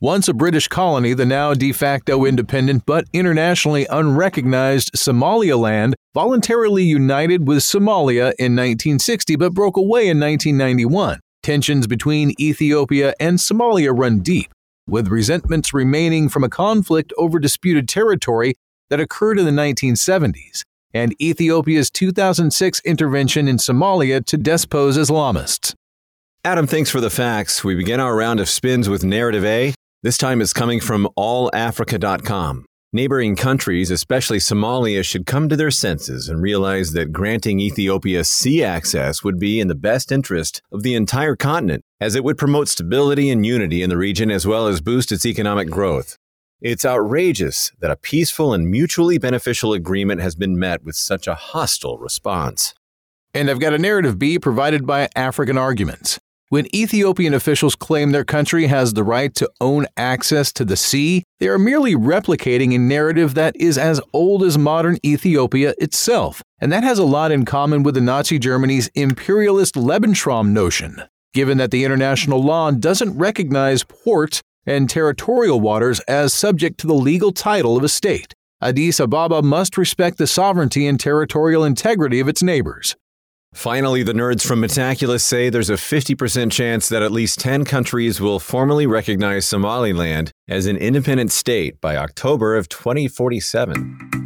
Once 0.00 0.26
a 0.26 0.32
British 0.32 0.68
colony, 0.68 1.12
the 1.12 1.26
now 1.26 1.52
de 1.52 1.70
facto 1.70 2.24
independent 2.24 2.86
but 2.86 3.04
internationally 3.12 3.86
unrecognized 3.90 4.90
Somaliland 4.94 5.94
voluntarily 6.14 6.84
united 6.84 7.46
with 7.46 7.58
Somalia 7.58 8.32
in 8.38 8.56
1960 8.56 9.36
but 9.36 9.52
broke 9.52 9.76
away 9.76 10.08
in 10.08 10.18
1991. 10.18 11.20
Tensions 11.42 11.86
between 11.86 12.32
Ethiopia 12.40 13.14
and 13.20 13.38
Somalia 13.38 13.96
run 13.96 14.20
deep, 14.20 14.50
with 14.86 15.08
resentments 15.08 15.72
remaining 15.72 16.28
from 16.28 16.44
a 16.44 16.48
conflict 16.48 17.12
over 17.16 17.38
disputed 17.38 17.88
territory 17.88 18.54
that 18.90 19.00
occurred 19.00 19.38
in 19.38 19.44
the 19.44 19.50
1970s 19.50 20.62
and 20.94 21.14
Ethiopia's 21.20 21.90
2006 21.90 22.80
intervention 22.84 23.48
in 23.48 23.56
Somalia 23.56 24.24
to 24.24 24.36
depose 24.36 24.96
Islamists. 24.96 25.74
Adam, 26.44 26.66
thanks 26.66 26.90
for 26.90 27.00
the 27.00 27.10
facts. 27.10 27.62
We 27.62 27.74
begin 27.74 28.00
our 28.00 28.16
round 28.16 28.40
of 28.40 28.48
spins 28.48 28.88
with 28.88 29.04
Narrative 29.04 29.44
A. 29.44 29.74
This 30.02 30.16
time 30.16 30.40
it's 30.40 30.52
coming 30.52 30.80
from 30.80 31.08
allafrica.com. 31.18 32.67
Neighboring 32.98 33.36
countries, 33.36 33.92
especially 33.92 34.38
Somalia, 34.38 35.04
should 35.04 35.24
come 35.24 35.48
to 35.48 35.54
their 35.54 35.70
senses 35.70 36.28
and 36.28 36.42
realize 36.42 36.94
that 36.94 37.12
granting 37.12 37.60
Ethiopia 37.60 38.24
sea 38.24 38.64
access 38.64 39.22
would 39.22 39.38
be 39.38 39.60
in 39.60 39.68
the 39.68 39.76
best 39.76 40.10
interest 40.10 40.62
of 40.72 40.82
the 40.82 40.96
entire 40.96 41.36
continent, 41.36 41.84
as 42.00 42.16
it 42.16 42.24
would 42.24 42.36
promote 42.36 42.66
stability 42.66 43.30
and 43.30 43.46
unity 43.46 43.84
in 43.84 43.88
the 43.88 43.96
region 43.96 44.32
as 44.32 44.48
well 44.48 44.66
as 44.66 44.80
boost 44.80 45.12
its 45.12 45.24
economic 45.24 45.70
growth. 45.70 46.18
It's 46.60 46.84
outrageous 46.84 47.70
that 47.78 47.92
a 47.92 47.94
peaceful 47.94 48.52
and 48.52 48.68
mutually 48.68 49.16
beneficial 49.16 49.72
agreement 49.72 50.20
has 50.20 50.34
been 50.34 50.58
met 50.58 50.82
with 50.82 50.96
such 50.96 51.28
a 51.28 51.36
hostile 51.36 51.98
response. 51.98 52.74
And 53.32 53.48
I've 53.48 53.60
got 53.60 53.74
a 53.74 53.78
narrative 53.78 54.18
B 54.18 54.40
provided 54.40 54.88
by 54.88 55.08
African 55.14 55.56
Arguments. 55.56 56.18
When 56.50 56.74
Ethiopian 56.74 57.34
officials 57.34 57.74
claim 57.74 58.10
their 58.10 58.24
country 58.24 58.68
has 58.68 58.94
the 58.94 59.04
right 59.04 59.34
to 59.34 59.50
own 59.60 59.84
access 59.98 60.50
to 60.54 60.64
the 60.64 60.78
sea, 60.78 61.24
they 61.40 61.48
are 61.48 61.58
merely 61.58 61.94
replicating 61.94 62.74
a 62.74 62.78
narrative 62.78 63.34
that 63.34 63.54
is 63.56 63.76
as 63.76 64.00
old 64.14 64.42
as 64.42 64.56
modern 64.56 64.96
Ethiopia 65.04 65.74
itself, 65.76 66.42
and 66.58 66.72
that 66.72 66.84
has 66.84 66.98
a 66.98 67.04
lot 67.04 67.32
in 67.32 67.44
common 67.44 67.82
with 67.82 67.96
the 67.96 68.00
Nazi 68.00 68.38
Germany's 68.38 68.88
imperialist 68.94 69.74
Lebensraum 69.74 70.48
notion. 70.52 71.02
Given 71.34 71.58
that 71.58 71.70
the 71.70 71.84
international 71.84 72.42
law 72.42 72.70
doesn't 72.70 73.18
recognize 73.18 73.84
ports 73.84 74.40
and 74.64 74.88
territorial 74.88 75.60
waters 75.60 76.00
as 76.08 76.32
subject 76.32 76.80
to 76.80 76.86
the 76.86 76.94
legal 76.94 77.30
title 77.30 77.76
of 77.76 77.84
a 77.84 77.90
state, 77.90 78.32
Addis 78.62 79.00
Ababa 79.00 79.42
must 79.42 79.76
respect 79.76 80.16
the 80.16 80.26
sovereignty 80.26 80.86
and 80.86 80.98
territorial 80.98 81.62
integrity 81.62 82.20
of 82.20 82.28
its 82.28 82.42
neighbors. 82.42 82.96
Finally, 83.54 84.02
the 84.02 84.12
nerds 84.12 84.46
from 84.46 84.60
Metaculus 84.60 85.22
say 85.22 85.48
there's 85.48 85.70
a 85.70 85.74
50% 85.74 86.52
chance 86.52 86.88
that 86.88 87.02
at 87.02 87.10
least 87.10 87.40
10 87.40 87.64
countries 87.64 88.20
will 88.20 88.38
formally 88.38 88.86
recognize 88.86 89.48
Somaliland 89.48 90.30
as 90.46 90.66
an 90.66 90.76
independent 90.76 91.32
state 91.32 91.80
by 91.80 91.96
October 91.96 92.56
of 92.56 92.68
2047. 92.68 94.18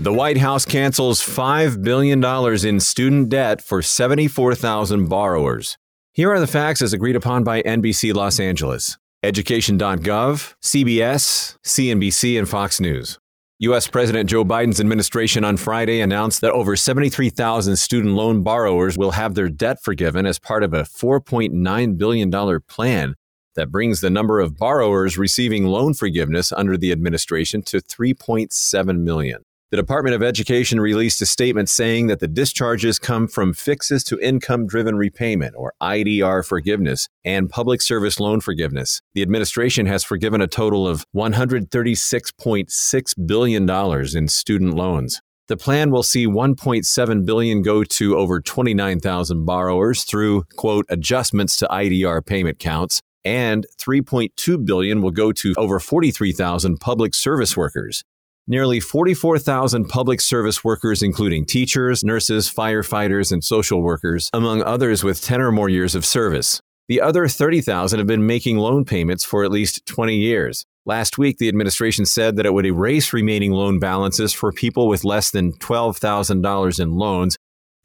The 0.00 0.12
White 0.12 0.38
House 0.38 0.64
cancels 0.64 1.22
$5 1.22 1.82
billion 1.84 2.24
in 2.66 2.80
student 2.80 3.28
debt 3.28 3.62
for 3.62 3.80
74,000 3.80 5.06
borrowers. 5.08 5.78
Here 6.12 6.32
are 6.32 6.40
the 6.40 6.48
facts 6.48 6.82
as 6.82 6.92
agreed 6.92 7.14
upon 7.14 7.44
by 7.44 7.62
NBC 7.62 8.12
Los 8.12 8.40
Angeles, 8.40 8.98
Education.gov, 9.22 10.54
CBS, 10.60 11.56
CNBC, 11.64 12.36
and 12.36 12.48
Fox 12.48 12.80
News. 12.80 13.20
U.S. 13.62 13.86
President 13.86 14.28
Joe 14.28 14.44
Biden's 14.44 14.80
administration 14.80 15.44
on 15.44 15.56
Friday 15.56 16.00
announced 16.00 16.40
that 16.40 16.50
over 16.50 16.74
73,000 16.74 17.76
student 17.76 18.14
loan 18.16 18.42
borrowers 18.42 18.98
will 18.98 19.12
have 19.12 19.36
their 19.36 19.48
debt 19.48 19.80
forgiven 19.80 20.26
as 20.26 20.40
part 20.40 20.64
of 20.64 20.74
a 20.74 20.82
$4.9 20.82 21.96
billion 21.96 22.60
plan 22.62 23.14
that 23.54 23.70
brings 23.70 24.00
the 24.00 24.10
number 24.10 24.40
of 24.40 24.56
borrowers 24.58 25.16
receiving 25.16 25.66
loan 25.66 25.94
forgiveness 25.94 26.50
under 26.50 26.76
the 26.76 26.90
administration 26.90 27.62
to 27.62 27.76
3.7 27.76 28.98
million. 28.98 29.44
The 29.72 29.78
Department 29.78 30.14
of 30.14 30.22
Education 30.22 30.80
released 30.82 31.22
a 31.22 31.26
statement 31.26 31.70
saying 31.70 32.08
that 32.08 32.20
the 32.20 32.28
discharges 32.28 32.98
come 32.98 33.26
from 33.26 33.54
fixes 33.54 34.04
to 34.04 34.20
income 34.20 34.66
driven 34.66 34.96
repayment, 34.96 35.54
or 35.56 35.72
IDR 35.80 36.46
forgiveness, 36.46 37.08
and 37.24 37.48
public 37.48 37.80
service 37.80 38.20
loan 38.20 38.42
forgiveness. 38.42 39.00
The 39.14 39.22
administration 39.22 39.86
has 39.86 40.04
forgiven 40.04 40.42
a 40.42 40.46
total 40.46 40.86
of 40.86 41.06
$136.6 41.16 43.26
billion 43.26 43.70
in 44.14 44.28
student 44.28 44.74
loans. 44.74 45.22
The 45.48 45.56
plan 45.56 45.90
will 45.90 46.02
see 46.02 46.26
1.7 46.26 47.24
billion 47.24 47.62
go 47.62 47.82
to 47.82 48.18
over 48.18 48.42
29,000 48.42 49.46
borrowers 49.46 50.04
through 50.04 50.42
quote 50.54 50.84
adjustments 50.90 51.56
to 51.56 51.66
IDR 51.68 52.26
payment 52.26 52.58
counts 52.58 53.00
and 53.24 53.66
3.2 53.78 54.66
billion 54.66 55.00
will 55.00 55.12
go 55.12 55.32
to 55.32 55.54
over 55.56 55.78
43,000 55.78 56.78
public 56.78 57.14
service 57.14 57.56
workers. 57.56 58.04
Nearly 58.48 58.80
44,000 58.80 59.88
public 59.88 60.20
service 60.20 60.64
workers, 60.64 61.00
including 61.00 61.46
teachers, 61.46 62.02
nurses, 62.02 62.52
firefighters, 62.52 63.30
and 63.30 63.44
social 63.44 63.80
workers, 63.82 64.28
among 64.32 64.64
others 64.64 65.04
with 65.04 65.22
10 65.22 65.40
or 65.40 65.52
more 65.52 65.68
years 65.68 65.94
of 65.94 66.04
service. 66.04 66.60
The 66.88 67.00
other 67.00 67.28
30,000 67.28 68.00
have 68.00 68.08
been 68.08 68.26
making 68.26 68.58
loan 68.58 68.84
payments 68.84 69.24
for 69.24 69.44
at 69.44 69.52
least 69.52 69.86
20 69.86 70.16
years. 70.16 70.66
Last 70.84 71.18
week, 71.18 71.38
the 71.38 71.48
administration 71.48 72.04
said 72.04 72.34
that 72.34 72.44
it 72.44 72.52
would 72.52 72.66
erase 72.66 73.12
remaining 73.12 73.52
loan 73.52 73.78
balances 73.78 74.32
for 74.32 74.50
people 74.50 74.88
with 74.88 75.04
less 75.04 75.30
than 75.30 75.52
$12,000 75.52 76.80
in 76.80 76.90
loans 76.96 77.36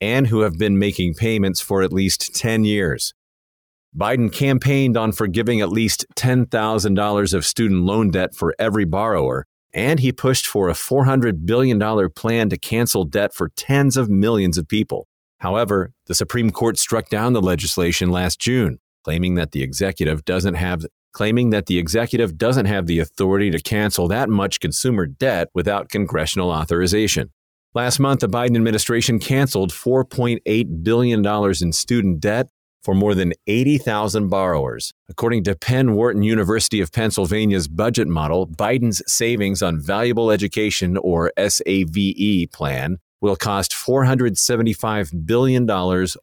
and 0.01 0.25
who 0.25 0.41
have 0.41 0.57
been 0.57 0.79
making 0.79 1.13
payments 1.13 1.61
for 1.61 1.83
at 1.83 1.93
least 1.93 2.35
10 2.35 2.65
years. 2.65 3.13
Biden 3.95 4.33
campaigned 4.33 4.97
on 4.97 5.11
forgiving 5.11 5.61
at 5.61 5.69
least 5.69 6.07
$10,000 6.15 7.33
of 7.35 7.45
student 7.45 7.83
loan 7.83 8.09
debt 8.09 8.33
for 8.33 8.55
every 8.57 8.85
borrower, 8.85 9.45
and 9.73 9.99
he 9.99 10.11
pushed 10.11 10.45
for 10.45 10.69
a 10.69 10.73
$400 10.73 11.45
billion 11.45 11.79
plan 12.11 12.49
to 12.49 12.57
cancel 12.57 13.03
debt 13.03 13.33
for 13.33 13.49
tens 13.55 13.97
of 13.97 14.09
millions 14.09 14.57
of 14.57 14.67
people. 14.67 15.07
However, 15.39 15.91
the 16.07 16.15
Supreme 16.15 16.51
Court 16.51 16.77
struck 16.77 17.09
down 17.09 17.33
the 17.33 17.41
legislation 17.41 18.09
last 18.09 18.39
June, 18.39 18.79
claiming 19.03 19.35
that 19.35 19.51
the 19.51 19.61
executive 19.61 20.25
doesn't 20.25 20.55
have 20.55 20.85
claiming 21.13 21.49
that 21.49 21.65
the 21.65 21.79
executive 21.79 22.37
doesn't 22.37 22.67
have 22.67 22.85
the 22.85 22.99
authority 22.99 23.49
to 23.49 23.59
cancel 23.59 24.07
that 24.07 24.29
much 24.29 24.59
consumer 24.59 25.07
debt 25.07 25.47
without 25.55 25.89
congressional 25.89 26.51
authorization. 26.51 27.31
Last 27.73 27.99
month, 27.99 28.19
the 28.19 28.29
Biden 28.29 28.55
administration 28.55 29.17
canceled 29.17 29.71
$4.8 29.71 30.83
billion 30.83 31.25
in 31.61 31.73
student 31.73 32.19
debt 32.19 32.49
for 32.83 32.93
more 32.93 33.13
than 33.15 33.33
80,000 33.47 34.29
borrowers. 34.29 34.93
According 35.09 35.43
to 35.45 35.55
Penn 35.55 35.93
Wharton 35.93 36.23
University 36.23 36.79
of 36.79 36.91
Pennsylvania's 36.91 37.67
budget 37.67 38.07
model, 38.07 38.47
Biden's 38.47 39.01
savings 39.05 39.61
on 39.61 39.81
valuable 39.81 40.31
education 40.31 40.97
or 40.97 41.31
SAVE 41.37 42.51
plan 42.51 42.99
will 43.19 43.35
cost 43.35 43.73
$475 43.73 45.25
billion 45.25 45.69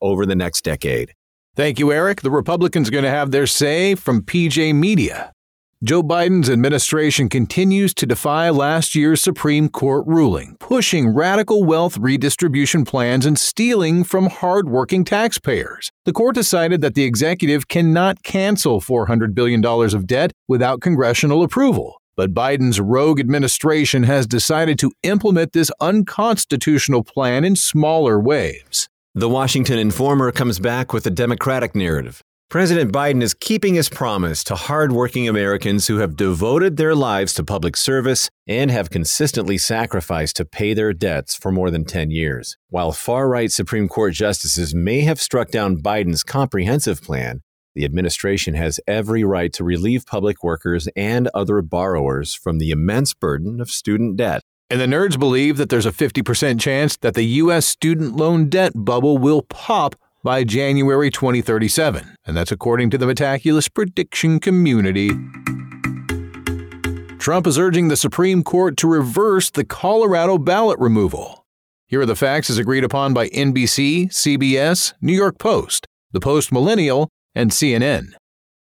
over 0.00 0.24
the 0.24 0.36
next 0.36 0.64
decade. 0.64 1.12
Thank 1.56 1.78
you, 1.78 1.92
Eric. 1.92 2.22
The 2.22 2.30
Republicans 2.30 2.88
are 2.88 2.92
going 2.92 3.04
to 3.04 3.10
have 3.10 3.30
their 3.30 3.46
say 3.46 3.94
from 3.94 4.22
PJ 4.22 4.74
Media. 4.74 5.33
Joe 5.82 6.02
Biden's 6.02 6.48
administration 6.48 7.28
continues 7.28 7.92
to 7.94 8.06
defy 8.06 8.48
last 8.48 8.94
year's 8.94 9.22
Supreme 9.22 9.68
Court 9.68 10.06
ruling, 10.06 10.56
pushing 10.58 11.08
radical 11.08 11.62
wealth 11.62 11.98
redistribution 11.98 12.86
plans 12.86 13.26
and 13.26 13.38
stealing 13.38 14.02
from 14.02 14.30
hardworking 14.30 15.04
taxpayers. 15.04 15.90
The 16.06 16.14
court 16.14 16.36
decided 16.36 16.80
that 16.80 16.94
the 16.94 17.04
executive 17.04 17.68
cannot 17.68 18.22
cancel 18.22 18.80
$400 18.80 19.34
billion 19.34 19.62
of 19.62 20.06
debt 20.06 20.32
without 20.48 20.80
congressional 20.80 21.42
approval. 21.42 22.00
But 22.16 22.32
Biden's 22.32 22.80
rogue 22.80 23.20
administration 23.20 24.04
has 24.04 24.26
decided 24.26 24.78
to 24.78 24.92
implement 25.02 25.52
this 25.52 25.70
unconstitutional 25.82 27.04
plan 27.04 27.44
in 27.44 27.56
smaller 27.56 28.18
waves. 28.18 28.88
The 29.14 29.28
Washington 29.28 29.78
Informer 29.78 30.32
comes 30.32 30.58
back 30.58 30.94
with 30.94 31.06
a 31.06 31.10
Democratic 31.10 31.74
narrative. 31.74 32.22
President 32.50 32.92
Biden 32.92 33.20
is 33.20 33.34
keeping 33.34 33.74
his 33.74 33.88
promise 33.88 34.44
to 34.44 34.54
hardworking 34.54 35.28
Americans 35.28 35.88
who 35.88 35.96
have 35.98 36.14
devoted 36.16 36.76
their 36.76 36.94
lives 36.94 37.34
to 37.34 37.42
public 37.42 37.76
service 37.76 38.30
and 38.46 38.70
have 38.70 38.90
consistently 38.90 39.58
sacrificed 39.58 40.36
to 40.36 40.44
pay 40.44 40.72
their 40.72 40.92
debts 40.92 41.34
for 41.34 41.50
more 41.50 41.70
than 41.70 41.84
10 41.84 42.12
years. 42.12 42.56
While 42.68 42.92
far 42.92 43.28
right 43.28 43.50
Supreme 43.50 43.88
Court 43.88 44.12
justices 44.14 44.72
may 44.72 45.00
have 45.00 45.20
struck 45.20 45.50
down 45.50 45.82
Biden's 45.82 46.22
comprehensive 46.22 47.02
plan, 47.02 47.40
the 47.74 47.84
administration 47.84 48.54
has 48.54 48.78
every 48.86 49.24
right 49.24 49.52
to 49.54 49.64
relieve 49.64 50.06
public 50.06 50.44
workers 50.44 50.86
and 50.94 51.28
other 51.34 51.60
borrowers 51.60 52.34
from 52.34 52.58
the 52.58 52.70
immense 52.70 53.14
burden 53.14 53.60
of 53.60 53.68
student 53.68 54.16
debt. 54.16 54.42
And 54.70 54.80
the 54.80 54.86
nerds 54.86 55.18
believe 55.18 55.56
that 55.56 55.70
there's 55.70 55.86
a 55.86 55.92
50% 55.92 56.60
chance 56.60 56.96
that 56.98 57.14
the 57.14 57.24
U.S. 57.24 57.66
student 57.66 58.16
loan 58.16 58.48
debt 58.48 58.72
bubble 58.74 59.18
will 59.18 59.42
pop 59.42 59.96
by 60.24 60.42
January 60.42 61.10
2037, 61.10 62.16
and 62.24 62.34
that's 62.34 62.50
according 62.50 62.88
to 62.88 62.96
the 62.96 63.04
Metaculus 63.04 63.72
prediction 63.72 64.40
community. 64.40 65.10
Trump 67.18 67.46
is 67.46 67.58
urging 67.58 67.88
the 67.88 67.96
Supreme 67.96 68.42
Court 68.42 68.78
to 68.78 68.88
reverse 68.88 69.50
the 69.50 69.66
Colorado 69.66 70.38
ballot 70.38 70.78
removal. 70.78 71.44
Here 71.86 72.00
are 72.00 72.06
the 72.06 72.16
facts 72.16 72.48
as 72.48 72.56
agreed 72.56 72.84
upon 72.84 73.12
by 73.12 73.28
NBC, 73.28 74.06
CBS, 74.06 74.94
New 75.02 75.12
York 75.12 75.38
Post, 75.38 75.86
The 76.12 76.20
Post 76.20 76.50
Millennial, 76.50 77.10
and 77.34 77.50
CNN. 77.50 78.14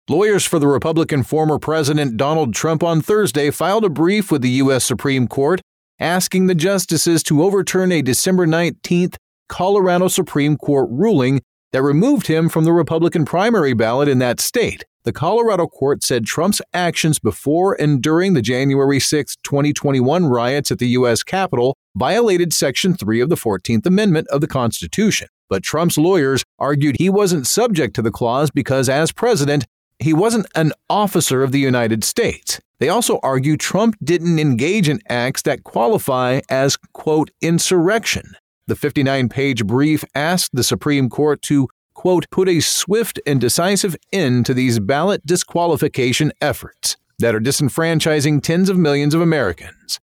Lawyers 0.09 0.47
for 0.47 0.59
the 0.59 0.67
Republican 0.67 1.23
former 1.23 1.59
President 1.59 2.17
Donald 2.17 2.55
Trump 2.55 2.83
on 2.83 3.03
Thursday 3.03 3.51
filed 3.51 3.85
a 3.85 3.91
brief 3.91 4.33
with 4.33 4.41
the 4.41 4.49
U.S. 4.63 4.83
Supreme 4.83 5.29
Court 5.29 5.61
asking 5.99 6.47
the 6.47 6.55
justices 6.55 7.23
to 7.25 7.43
overturn 7.43 7.93
a 7.93 8.01
December 8.01 8.47
19th 8.47 9.17
Colorado 9.51 10.09
Supreme 10.09 10.57
Court 10.57 10.89
ruling 10.91 11.43
that 11.73 11.83
removed 11.83 12.27
him 12.27 12.49
from 12.49 12.65
the 12.65 12.73
Republican 12.73 13.25
primary 13.25 13.73
ballot 13.75 14.09
in 14.09 14.19
that 14.19 14.41
state. 14.41 14.85
The 15.05 15.13
Colorado 15.13 15.67
court 15.67 16.03
said 16.03 16.27
Trump's 16.27 16.61
actions 16.75 17.19
before 17.19 17.75
and 17.81 18.03
during 18.03 18.35
the 18.35 18.43
January 18.43 19.01
6, 19.01 19.37
2021 19.43 20.27
riots 20.27 20.71
at 20.71 20.79
the 20.79 20.89
U.S. 20.89 21.23
Capitol 21.23 21.77
violated 21.97 22.53
Section 22.53 22.95
3 22.95 23.21
of 23.21 23.31
the 23.31 23.37
14th 23.37 23.87
Amendment 23.87 24.29
of 24.29 24.43
the 24.43 24.47
Constitution. 24.47 25.29
But 25.49 25.63
Trump's 25.63 25.97
lawyers 25.97 26.45
argued 26.59 26.97
he 26.99 27.09
wasn't 27.09 27.47
subject 27.47 27.95
to 27.97 28.03
the 28.03 28.11
clause 28.11 28.51
because, 28.51 28.89
as 28.91 29.11
president, 29.11 29.67
he 29.99 30.13
wasn't 30.13 30.47
an 30.55 30.73
officer 30.89 31.43
of 31.43 31.53
the 31.53 31.59
United 31.59 32.05
States. 32.05 32.61
They 32.79 32.89
also 32.89 33.21
argue 33.23 33.57
Trump 33.57 33.97
didn't 34.03 34.39
engage 34.39 34.89
in 34.89 35.01
acts 35.09 35.43
that 35.43 35.65
qualify 35.65 36.41
as, 36.49 36.77
quote, 36.93 37.31
insurrection. 37.41 38.35
The 38.71 38.77
59 38.77 39.29
page 39.31 39.67
brief 39.67 40.05
asked 40.15 40.51
the 40.53 40.63
Supreme 40.63 41.11
Court 41.11 41.43
to, 41.43 41.69
quote, 41.93 42.31
put 42.31 42.49
a 42.49 42.61
swift 42.61 43.19
and 43.27 43.41
decisive 43.41 43.97
end 44.13 44.47
to 44.47 44.55
these 44.55 44.79
ballot 44.79 45.27
disqualification 45.27 46.31
efforts 46.41 46.97
that 47.19 47.35
are 47.35 47.41
disenfranchising 47.41 48.45
tens 48.45 48.69
of 48.69 48.79
millions 48.79 49.13
of 49.13 49.23
Americans. 49.23 49.99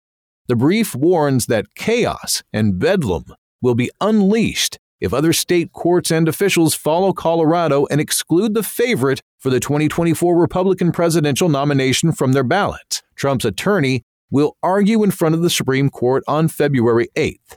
The 0.46 0.54
brief 0.54 0.94
warns 0.94 1.46
that 1.46 1.74
chaos 1.74 2.44
and 2.52 2.78
bedlam 2.78 3.34
will 3.60 3.74
be 3.74 3.90
unleashed 4.00 4.78
if 5.00 5.12
other 5.12 5.32
state 5.32 5.72
courts 5.72 6.12
and 6.12 6.28
officials 6.28 6.76
follow 6.76 7.12
Colorado 7.12 7.86
and 7.90 8.00
exclude 8.00 8.54
the 8.54 8.62
favorite 8.62 9.22
for 9.40 9.50
the 9.50 9.58
2024 9.58 10.38
Republican 10.38 10.92
presidential 10.92 11.48
nomination 11.48 12.12
from 12.12 12.30
their 12.30 12.44
ballots. 12.44 13.02
Trump's 13.16 13.44
attorney 13.44 14.04
will 14.30 14.56
argue 14.62 15.02
in 15.02 15.10
front 15.10 15.34
of 15.34 15.42
the 15.42 15.50
Supreme 15.50 15.90
Court 15.90 16.22
on 16.28 16.46
February 16.46 17.08
8th. 17.16 17.56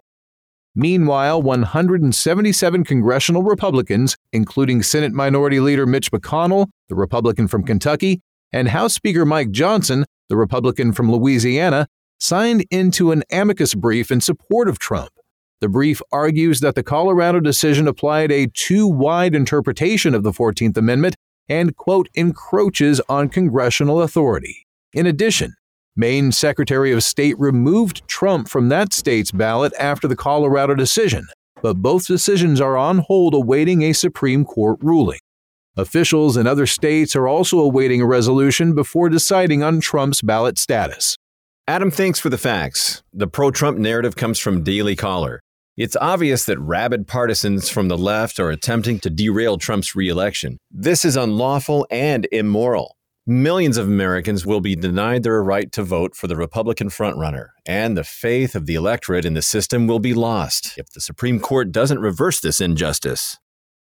Meanwhile, 0.76 1.42
177 1.42 2.84
congressional 2.84 3.44
Republicans, 3.44 4.18
including 4.34 4.84
Senate 4.84 5.14
Minority 5.14 5.62
Leader 5.62 5.86
Mitch 5.86 6.12
McConnell, 6.12 6.68
the 6.90 6.96
Republican 6.96 7.48
from 7.48 7.64
Kentucky, 7.64 8.22
and 8.52 8.68
House 8.68 8.94
Speaker 8.94 9.26
Mike 9.26 9.52
Johnson, 9.52 10.04
the 10.28 10.36
Republican 10.36 10.92
from 10.92 11.10
Louisiana, 11.10 11.88
signed 12.20 12.66
into 12.72 13.12
an 13.12 13.24
amicus 13.32 13.74
brief 13.74 14.12
in 14.12 14.20
support 14.20 14.68
of 14.68 14.78
Trump. 14.78 15.12
The 15.62 15.70
brief 15.70 16.02
argues 16.12 16.60
that 16.60 16.76
the 16.76 16.84
Colorado 16.84 17.40
decision 17.40 17.88
applied 17.88 18.32
a 18.32 18.48
too 18.48 18.88
wide 18.88 19.34
interpretation 19.34 20.14
of 20.14 20.24
the 20.24 20.32
14th 20.32 20.76
Amendment 20.76 21.16
and, 21.48 21.76
quote, 21.76 22.10
encroaches 22.16 23.00
on 23.08 23.30
congressional 23.30 24.02
authority. 24.02 24.68
In 24.94 25.06
addition, 25.06 25.56
Maine 25.98 26.34
Secretary 26.34 26.92
of 26.92 27.06
State 27.06 27.40
removed 27.40 28.06
Trump 28.06 28.50
from 28.50 28.68
that 28.68 28.92
state's 28.92 29.32
ballot 29.32 29.72
after 29.80 30.10
the 30.10 30.16
Colorado 30.16 30.76
decision, 30.76 31.26
but 31.62 31.78
both 31.78 32.06
decisions 32.06 32.60
are 32.60 32.76
on 32.76 32.98
hold 32.98 33.34
awaiting 33.34 33.82
a 33.82 33.94
Supreme 33.94 34.44
Court 34.44 34.78
ruling. 34.82 35.20
Officials 35.78 36.36
in 36.36 36.48
other 36.48 36.66
states 36.66 37.16
are 37.16 37.30
also 37.30 37.60
awaiting 37.60 38.02
a 38.02 38.06
resolution 38.06 38.76
before 38.76 39.08
deciding 39.08 39.64
on 39.64 39.80
Trump's 39.80 40.22
ballot 40.22 40.58
status. 40.58 41.16
Adam, 41.66 41.90
thanks 41.90 42.20
for 42.20 42.30
the 42.30 42.38
facts. 42.38 43.02
The 43.14 43.28
pro 43.28 43.50
Trump 43.50 43.78
narrative 43.78 44.18
comes 44.18 44.38
from 44.38 44.64
Daily 44.64 44.98
Caller. 44.98 45.40
It's 45.78 45.96
obvious 45.96 46.44
that 46.46 46.60
rabid 46.60 47.08
partisans 47.08 47.70
from 47.70 47.88
the 47.88 47.98
left 47.98 48.38
are 48.38 48.50
attempting 48.50 49.00
to 49.00 49.10
derail 49.10 49.58
Trump's 49.58 49.96
reelection. 49.96 50.58
This 50.72 51.06
is 51.06 51.16
unlawful 51.16 51.88
and 51.90 52.28
immoral. 52.34 52.96
Millions 53.28 53.76
of 53.78 53.88
Americans 53.88 54.46
will 54.46 54.62
be 54.62 54.76
denied 54.76 55.24
their 55.24 55.42
right 55.42 55.72
to 55.72 55.82
vote 55.82 56.16
for 56.16 56.28
the 56.28 56.36
Republican 56.36 56.90
frontrunner, 56.90 57.48
and 57.66 57.98
the 57.98 58.04
faith 58.04 58.54
of 58.54 58.68
the 58.68 58.76
electorate 58.76 59.26
in 59.26 59.34
the 59.34 59.42
system 59.42 59.88
will 59.88 59.98
be 59.98 60.14
lost 60.14 60.78
if 60.78 60.92
the 60.92 61.02
Supreme 61.02 61.40
Court 61.40 61.72
doesn't 61.72 61.98
reverse 61.98 62.40
this 62.40 62.62
injustice. 62.62 63.40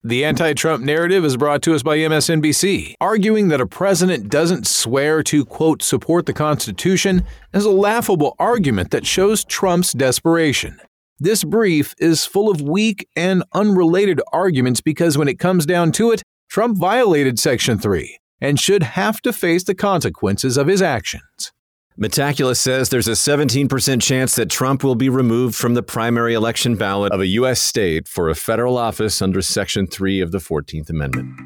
The 0.04 0.26
anti 0.26 0.54
Trump 0.56 0.84
narrative 0.84 1.24
is 1.24 1.38
brought 1.38 1.62
to 1.62 1.76
us 1.76 1.84
by 1.84 2.00
MSNBC, 2.00 2.96
arguing 3.00 3.50
that 3.50 3.62
a 3.62 3.68
president 3.68 4.30
doesn't 4.30 4.66
swear 4.66 5.22
to, 5.22 5.46
quote, 5.46 5.84
support 5.84 6.26
the 6.26 6.34
Constitution 6.34 7.24
is 7.54 7.66
a 7.66 7.70
laughable 7.70 8.36
argument 8.40 8.90
that 8.90 9.06
shows 9.06 9.46
Trump's 9.46 9.94
desperation. 9.94 10.82
This 11.20 11.44
brief 11.44 11.94
is 12.00 12.26
full 12.26 12.50
of 12.50 12.62
weak 12.62 13.08
and 13.16 13.44
unrelated 13.54 14.22
arguments 14.34 14.82
because 14.82 15.20
when 15.20 15.28
it 15.28 15.38
comes 15.38 15.68
down 15.68 15.92
to 15.92 16.10
it, 16.14 16.24
Trump 16.50 16.80
violated 16.80 17.38
Section 17.38 17.78
3 17.78 18.18
and 18.42 18.60
should 18.60 18.84
have 18.84 19.22
to 19.22 19.34
face 19.34 19.64
the 19.64 19.76
consequences 19.76 20.58
of 20.58 20.68
his 20.68 20.82
actions. 20.82 21.52
Metaculus 22.00 22.56
says 22.56 22.88
there's 22.88 23.10
a 23.10 23.12
17% 23.12 24.02
chance 24.02 24.36
that 24.36 24.50
Trump 24.50 24.86
will 24.86 24.96
be 24.96 25.10
removed 25.10 25.54
from 25.56 25.74
the 25.74 25.84
primary 25.84 26.34
election 26.34 26.76
ballot 26.78 27.12
of 27.12 27.20
a 27.20 27.28
U.S. 27.28 27.62
state 27.62 28.08
for 28.08 28.30
a 28.30 28.36
federal 28.36 28.78
office 28.78 29.22
under 29.22 29.42
Section 29.42 29.86
3 29.86 30.22
of 30.22 30.32
the 30.32 30.38
14th 30.38 30.90
Amendment. 30.90 31.38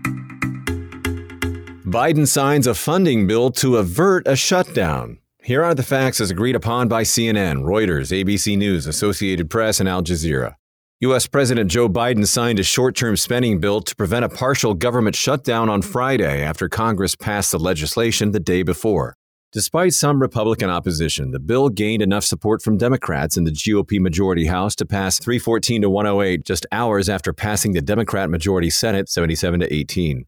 Biden 1.85 2.27
signs 2.27 2.67
a 2.67 2.75
funding 2.75 3.25
bill 3.25 3.49
to 3.51 3.77
avert 3.77 4.27
a 4.27 4.35
shutdown. 4.35 5.17
Here 5.41 5.63
are 5.63 5.75
the 5.75 5.83
facts 5.83 6.21
as 6.21 6.31
agreed 6.31 6.55
upon 6.55 6.87
by 6.87 7.01
CNN, 7.01 7.63
Reuters, 7.63 8.11
ABC 8.11 8.57
News, 8.57 8.85
Associated 8.85 9.49
Press, 9.49 9.79
and 9.79 9.89
Al 9.89 10.03
Jazeera. 10.03 10.55
U.S. 11.03 11.27
President 11.27 11.69
Joe 11.69 11.89
Biden 11.89 12.25
signed 12.25 12.61
a 12.61 12.63
short 12.63 12.95
term 12.95 13.17
spending 13.17 13.59
bill 13.59 13.81
to 13.81 13.93
prevent 13.93 14.23
a 14.23 14.29
partial 14.29 14.73
government 14.73 15.17
shutdown 15.17 15.67
on 15.67 15.81
Friday 15.81 16.41
after 16.41 16.69
Congress 16.69 17.13
passed 17.13 17.51
the 17.51 17.59
legislation 17.59 18.31
the 18.31 18.39
day 18.39 18.63
before. 18.63 19.17
Despite 19.51 19.93
some 19.93 20.21
Republican 20.21 20.69
opposition, 20.69 21.31
the 21.31 21.41
bill 21.41 21.67
gained 21.67 22.01
enough 22.01 22.23
support 22.23 22.61
from 22.61 22.77
Democrats 22.77 23.35
in 23.35 23.43
the 23.43 23.51
GOP 23.51 23.99
majority 23.99 24.45
House 24.45 24.75
to 24.77 24.85
pass 24.85 25.19
314 25.19 25.81
to 25.81 25.89
108 25.89 26.45
just 26.45 26.65
hours 26.71 27.09
after 27.09 27.33
passing 27.33 27.73
the 27.73 27.81
Democrat 27.81 28.29
majority 28.29 28.69
Senate 28.69 29.09
77 29.09 29.59
to 29.59 29.73
18. 29.73 30.23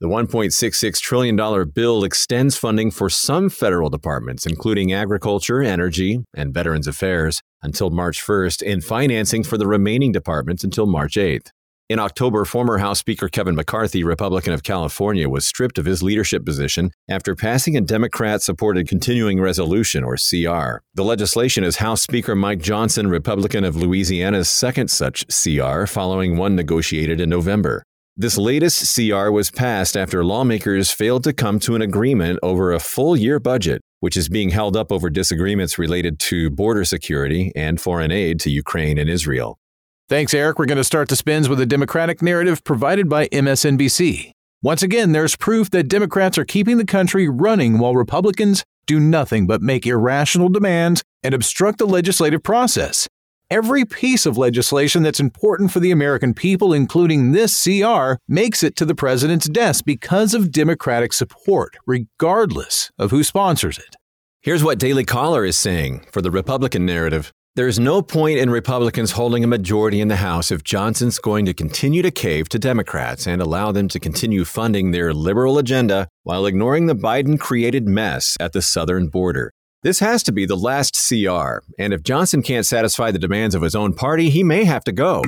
The 0.00 0.06
$1.66 0.06 1.00
trillion 1.00 1.70
bill 1.70 2.04
extends 2.04 2.56
funding 2.56 2.92
for 2.92 3.10
some 3.10 3.50
federal 3.50 3.90
departments, 3.90 4.46
including 4.46 4.92
agriculture, 4.92 5.62
energy, 5.62 6.20
and 6.32 6.54
Veterans 6.54 6.86
Affairs, 6.86 7.42
until 7.62 7.90
March 7.90 8.22
1st, 8.22 8.70
and 8.70 8.84
financing 8.84 9.42
for 9.42 9.56
the 9.56 9.66
remaining 9.66 10.12
departments 10.12 10.64
until 10.64 10.86
March 10.86 11.14
8th. 11.14 11.50
In 11.88 11.98
October, 11.98 12.46
former 12.46 12.78
House 12.78 13.00
Speaker 13.00 13.28
Kevin 13.28 13.54
McCarthy, 13.54 14.02
Republican 14.02 14.54
of 14.54 14.62
California, 14.62 15.28
was 15.28 15.44
stripped 15.44 15.76
of 15.76 15.84
his 15.84 16.02
leadership 16.02 16.42
position 16.42 16.90
after 17.06 17.34
passing 17.34 17.76
a 17.76 17.82
Democrat 17.82 18.40
supported 18.40 18.88
continuing 18.88 19.40
resolution, 19.40 20.02
or 20.02 20.16
CR. 20.16 20.80
The 20.94 21.04
legislation 21.04 21.64
is 21.64 21.76
House 21.76 22.00
Speaker 22.00 22.34
Mike 22.34 22.62
Johnson, 22.62 23.08
Republican 23.08 23.62
of 23.64 23.76
Louisiana's 23.76 24.48
second 24.48 24.88
such 24.88 25.26
CR, 25.26 25.84
following 25.84 26.38
one 26.38 26.56
negotiated 26.56 27.20
in 27.20 27.28
November. 27.28 27.82
This 28.16 28.38
latest 28.38 28.94
CR 28.94 29.30
was 29.30 29.50
passed 29.50 29.96
after 29.96 30.24
lawmakers 30.24 30.90
failed 30.90 31.24
to 31.24 31.32
come 31.32 31.58
to 31.60 31.74
an 31.74 31.82
agreement 31.82 32.38
over 32.42 32.72
a 32.72 32.80
full 32.80 33.16
year 33.16 33.38
budget, 33.38 33.82
which 34.02 34.16
is 34.16 34.28
being 34.28 34.50
held 34.50 34.76
up 34.76 34.90
over 34.90 35.08
disagreements 35.08 35.78
related 35.78 36.18
to 36.18 36.50
border 36.50 36.84
security 36.84 37.52
and 37.54 37.80
foreign 37.80 38.10
aid 38.10 38.40
to 38.40 38.50
Ukraine 38.50 38.98
and 38.98 39.08
Israel. 39.08 39.60
Thanks, 40.08 40.34
Eric. 40.34 40.58
We're 40.58 40.66
going 40.66 40.76
to 40.76 40.82
start 40.82 41.08
the 41.08 41.14
spins 41.14 41.48
with 41.48 41.60
a 41.60 41.66
Democratic 41.66 42.20
narrative 42.20 42.64
provided 42.64 43.08
by 43.08 43.28
MSNBC. 43.28 44.32
Once 44.60 44.82
again, 44.82 45.12
there's 45.12 45.36
proof 45.36 45.70
that 45.70 45.84
Democrats 45.84 46.36
are 46.36 46.44
keeping 46.44 46.78
the 46.78 46.84
country 46.84 47.28
running 47.28 47.78
while 47.78 47.94
Republicans 47.94 48.64
do 48.86 48.98
nothing 48.98 49.46
but 49.46 49.62
make 49.62 49.86
irrational 49.86 50.48
demands 50.48 51.04
and 51.22 51.32
obstruct 51.32 51.78
the 51.78 51.86
legislative 51.86 52.42
process. 52.42 53.06
Every 53.52 53.84
piece 53.84 54.24
of 54.24 54.38
legislation 54.38 55.02
that's 55.02 55.20
important 55.20 55.72
for 55.72 55.80
the 55.80 55.90
American 55.90 56.32
people, 56.32 56.72
including 56.72 57.32
this 57.32 57.62
CR, 57.62 58.14
makes 58.26 58.62
it 58.62 58.76
to 58.76 58.86
the 58.86 58.94
president's 58.94 59.46
desk 59.46 59.84
because 59.84 60.32
of 60.32 60.50
Democratic 60.50 61.12
support, 61.12 61.76
regardless 61.86 62.90
of 62.98 63.10
who 63.10 63.22
sponsors 63.22 63.76
it. 63.76 63.94
Here's 64.40 64.64
what 64.64 64.78
Daily 64.78 65.04
Caller 65.04 65.44
is 65.44 65.58
saying 65.58 66.06
for 66.10 66.22
the 66.22 66.30
Republican 66.30 66.86
narrative. 66.86 67.30
There 67.54 67.68
is 67.68 67.78
no 67.78 68.00
point 68.00 68.38
in 68.38 68.48
Republicans 68.48 69.12
holding 69.12 69.44
a 69.44 69.48
majority 69.48 70.00
in 70.00 70.08
the 70.08 70.16
House 70.16 70.50
if 70.50 70.64
Johnson's 70.64 71.18
going 71.18 71.44
to 71.44 71.52
continue 71.52 72.00
to 72.00 72.10
cave 72.10 72.48
to 72.48 72.58
Democrats 72.58 73.26
and 73.26 73.42
allow 73.42 73.70
them 73.70 73.86
to 73.88 74.00
continue 74.00 74.46
funding 74.46 74.92
their 74.92 75.12
liberal 75.12 75.58
agenda 75.58 76.08
while 76.22 76.46
ignoring 76.46 76.86
the 76.86 76.96
Biden 76.96 77.38
created 77.38 77.86
mess 77.86 78.34
at 78.40 78.54
the 78.54 78.62
southern 78.62 79.08
border. 79.08 79.52
This 79.84 79.98
has 79.98 80.22
to 80.24 80.32
be 80.32 80.46
the 80.46 80.56
last 80.56 80.94
CR, 80.94 81.58
and 81.76 81.92
if 81.92 82.04
Johnson 82.04 82.40
can't 82.40 82.64
satisfy 82.64 83.10
the 83.10 83.18
demands 83.18 83.56
of 83.56 83.62
his 83.62 83.74
own 83.74 83.94
party, 83.94 84.30
he 84.30 84.44
may 84.44 84.62
have 84.62 84.84
to 84.84 84.92
go. 84.92 85.22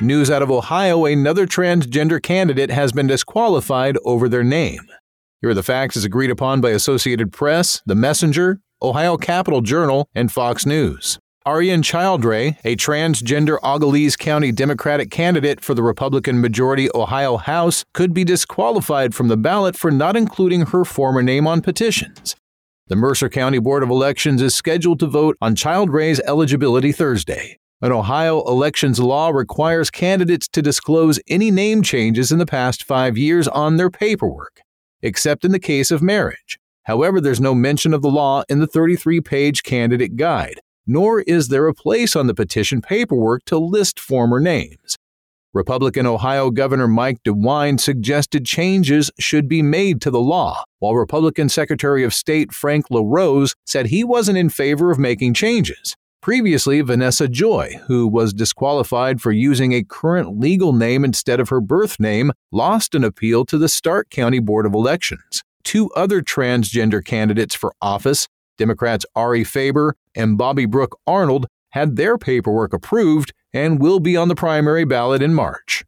News 0.00 0.28
out 0.28 0.42
of 0.42 0.50
Ohio 0.50 1.04
another 1.04 1.46
transgender 1.46 2.20
candidate 2.20 2.72
has 2.72 2.90
been 2.90 3.06
disqualified 3.06 3.96
over 4.04 4.28
their 4.28 4.42
name. 4.42 4.80
Here 5.40 5.50
are 5.50 5.54
the 5.54 5.62
facts 5.62 5.96
as 5.96 6.04
agreed 6.04 6.32
upon 6.32 6.60
by 6.60 6.70
Associated 6.70 7.32
Press, 7.32 7.80
The 7.86 7.94
Messenger, 7.94 8.60
Ohio 8.82 9.16
Capital 9.16 9.60
Journal, 9.60 10.08
and 10.12 10.32
Fox 10.32 10.66
News. 10.66 11.20
Arienne 11.46 11.84
Childrey, 11.84 12.56
a 12.64 12.74
transgender 12.74 13.58
Auglaize 13.62 14.16
County 14.16 14.50
Democratic 14.50 15.12
candidate 15.12 15.60
for 15.60 15.74
the 15.74 15.82
Republican 15.84 16.40
majority 16.40 16.88
Ohio 16.92 17.36
House, 17.36 17.84
could 17.94 18.12
be 18.12 18.24
disqualified 18.24 19.14
from 19.14 19.28
the 19.28 19.36
ballot 19.36 19.76
for 19.76 19.92
not 19.92 20.16
including 20.16 20.66
her 20.66 20.84
former 20.84 21.22
name 21.22 21.46
on 21.46 21.62
petitions. 21.62 22.34
The 22.88 22.96
Mercer 22.96 23.28
County 23.28 23.58
Board 23.58 23.82
of 23.82 23.90
Elections 23.90 24.40
is 24.40 24.54
scheduled 24.54 24.98
to 25.00 25.06
vote 25.06 25.36
on 25.42 25.54
Childrey's 25.54 26.20
eligibility 26.20 26.90
Thursday. 26.90 27.58
An 27.82 27.92
Ohio 27.92 28.42
elections 28.46 28.98
law 28.98 29.28
requires 29.28 29.90
candidates 29.90 30.48
to 30.48 30.62
disclose 30.62 31.20
any 31.28 31.50
name 31.50 31.82
changes 31.82 32.32
in 32.32 32.38
the 32.38 32.46
past 32.46 32.84
five 32.84 33.18
years 33.18 33.46
on 33.46 33.76
their 33.76 33.90
paperwork, 33.90 34.62
except 35.02 35.44
in 35.44 35.52
the 35.52 35.58
case 35.58 35.90
of 35.90 36.00
marriage. 36.00 36.58
However, 36.84 37.20
there's 37.20 37.42
no 37.42 37.54
mention 37.54 37.92
of 37.92 38.00
the 38.00 38.08
law 38.08 38.42
in 38.48 38.58
the 38.58 38.66
33 38.66 39.20
page 39.20 39.62
candidate 39.62 40.16
guide, 40.16 40.58
nor 40.86 41.20
is 41.20 41.48
there 41.48 41.66
a 41.66 41.74
place 41.74 42.16
on 42.16 42.26
the 42.26 42.34
petition 42.34 42.80
paperwork 42.80 43.44
to 43.44 43.58
list 43.58 44.00
former 44.00 44.40
names. 44.40 44.96
Republican 45.54 46.06
Ohio 46.06 46.50
Governor 46.50 46.88
Mike 46.88 47.22
DeWine 47.24 47.80
suggested 47.80 48.44
changes 48.44 49.10
should 49.18 49.48
be 49.48 49.62
made 49.62 50.00
to 50.02 50.10
the 50.10 50.20
law, 50.20 50.62
while 50.78 50.94
Republican 50.94 51.48
Secretary 51.48 52.04
of 52.04 52.12
State 52.12 52.52
Frank 52.52 52.90
LaRose 52.90 53.54
said 53.64 53.86
he 53.86 54.04
wasn't 54.04 54.38
in 54.38 54.50
favor 54.50 54.90
of 54.90 54.98
making 54.98 55.34
changes. 55.34 55.96
Previously, 56.20 56.80
Vanessa 56.80 57.28
Joy, 57.28 57.80
who 57.86 58.06
was 58.06 58.34
disqualified 58.34 59.20
for 59.20 59.32
using 59.32 59.72
a 59.72 59.84
current 59.84 60.38
legal 60.38 60.72
name 60.72 61.04
instead 61.04 61.40
of 61.40 61.48
her 61.48 61.60
birth 61.60 61.98
name, 61.98 62.32
lost 62.52 62.94
an 62.94 63.04
appeal 63.04 63.44
to 63.46 63.56
the 63.56 63.68
Stark 63.68 64.10
County 64.10 64.40
Board 64.40 64.66
of 64.66 64.74
Elections 64.74 65.42
two 65.68 65.90
other 65.90 66.22
transgender 66.22 67.04
candidates 67.04 67.54
for 67.54 67.74
office, 67.82 68.26
Democrats 68.56 69.04
Ari 69.14 69.44
Faber 69.44 69.94
and 70.14 70.38
Bobby 70.38 70.64
Brooke 70.64 70.98
Arnold, 71.06 71.46
had 71.72 71.96
their 71.96 72.16
paperwork 72.16 72.72
approved 72.72 73.34
and 73.52 73.80
will 73.80 74.00
be 74.00 74.16
on 74.16 74.28
the 74.28 74.34
primary 74.34 74.84
ballot 74.84 75.22
in 75.22 75.34
March. 75.34 75.84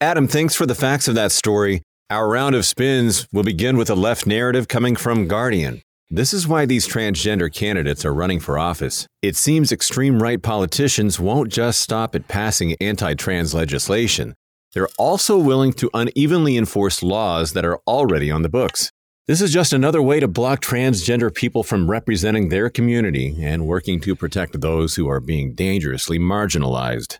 Adam, 0.00 0.26
thanks 0.26 0.54
for 0.54 0.66
the 0.66 0.74
facts 0.74 1.08
of 1.08 1.14
that 1.14 1.32
story. 1.32 1.82
Our 2.08 2.28
round 2.28 2.54
of 2.54 2.66
spins 2.66 3.28
will 3.32 3.44
begin 3.44 3.76
with 3.76 3.90
a 3.90 3.94
left 3.94 4.26
narrative 4.26 4.66
coming 4.66 4.96
from 4.96 5.28
Guardian. 5.28 5.82
This 6.12 6.32
is 6.32 6.48
why 6.48 6.66
these 6.66 6.88
transgender 6.88 7.52
candidates 7.54 8.04
are 8.04 8.12
running 8.12 8.40
for 8.40 8.58
office. 8.58 9.06
It 9.22 9.36
seems 9.36 9.70
extreme 9.70 10.20
right 10.20 10.42
politicians 10.42 11.20
won't 11.20 11.52
just 11.52 11.80
stop 11.80 12.16
at 12.16 12.26
passing 12.26 12.74
anti 12.80 13.14
trans 13.14 13.54
legislation. 13.54 14.34
They're 14.74 14.88
also 14.98 15.38
willing 15.38 15.72
to 15.74 15.90
unevenly 15.94 16.56
enforce 16.56 17.02
laws 17.02 17.52
that 17.52 17.64
are 17.64 17.78
already 17.86 18.28
on 18.30 18.42
the 18.42 18.48
books. 18.48 18.90
This 19.26 19.40
is 19.40 19.52
just 19.52 19.72
another 19.72 20.02
way 20.02 20.18
to 20.18 20.26
block 20.26 20.60
transgender 20.60 21.32
people 21.32 21.62
from 21.62 21.90
representing 21.90 22.48
their 22.48 22.68
community 22.68 23.36
and 23.40 23.66
working 23.66 24.00
to 24.00 24.16
protect 24.16 24.60
those 24.60 24.96
who 24.96 25.08
are 25.08 25.20
being 25.20 25.54
dangerously 25.54 26.18
marginalized. 26.18 27.18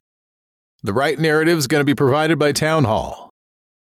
The 0.82 0.92
right 0.92 1.18
narrative 1.18 1.58
is 1.58 1.66
going 1.66 1.80
to 1.80 1.84
be 1.84 1.94
provided 1.94 2.38
by 2.38 2.52
Town 2.52 2.84
Hall. 2.84 3.30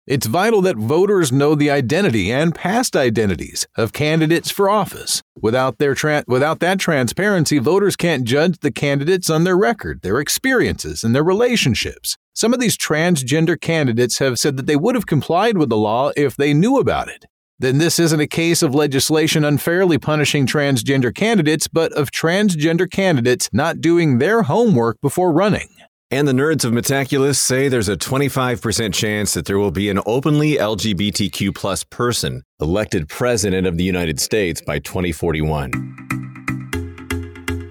It's 0.08 0.26
vital 0.26 0.62
that 0.62 0.78
voters 0.78 1.32
know 1.32 1.54
the 1.54 1.70
identity 1.70 2.32
and 2.32 2.56
past 2.56 2.96
identities 2.96 3.68
of 3.76 3.94
candidates 3.94 4.50
for 4.50 4.70
office. 4.70 5.22
Without, 5.42 5.78
their 5.78 5.94
tra- 5.94 6.24
without 6.28 6.60
that 6.60 6.80
transparency, 6.80 7.60
voters 7.60 7.96
can't 7.96 8.24
judge 8.24 8.60
the 8.60 8.72
candidates 8.72 9.30
on 9.30 9.44
their 9.44 9.58
record, 9.58 10.02
their 10.02 10.20
experiences, 10.20 11.04
and 11.04 11.14
their 11.14 11.24
relationships. 11.24 12.18
Some 12.34 12.54
of 12.54 12.60
these 12.60 12.78
transgender 12.78 13.60
candidates 13.60 14.20
have 14.20 14.40
said 14.40 14.58
that 14.58 14.66
they 14.66 14.76
would 14.76 14.96
have 14.96 15.06
complied 15.06 15.58
with 15.58 15.70
the 15.70 15.78
law 15.78 16.12
if 16.18 16.36
they 16.36 16.54
knew 16.54 16.78
about 16.78 17.10
it. 17.10 17.26
Then 17.60 17.80
this 17.80 17.98
isn't 17.98 18.20
a 18.20 18.28
case 18.28 18.62
of 18.62 18.76
legislation 18.76 19.44
unfairly 19.44 19.98
punishing 19.98 20.46
transgender 20.46 21.14
candidates, 21.14 21.68
but 21.68 21.92
of 21.94 22.12
transgender 22.12 22.90
candidates 22.90 23.50
not 23.52 23.82
doing 23.82 24.20
their 24.20 24.44
homework 24.44 25.02
before 25.02 25.32
running. 25.32 25.68
And 26.12 26.28
the 26.28 26.34
nerds 26.34 26.64
of 26.64 26.72
Metaculus 26.72 27.38
say 27.38 27.68
there's 27.68 27.90
a 27.90 27.98
25% 27.98 28.94
chance 28.94 29.34
that 29.34 29.46
there 29.46 29.58
will 29.58 29.72
be 29.72 29.90
an 29.90 30.00
openly 30.06 30.58
LGBTQ 30.58 31.56
plus 31.56 31.84
person 31.84 32.44
elected 32.62 33.10
president 33.10 33.66
of 33.66 33.78
the 33.78 33.84
United 33.84 34.20
States 34.20 34.62
by 34.62 34.78
2041. 34.78 35.72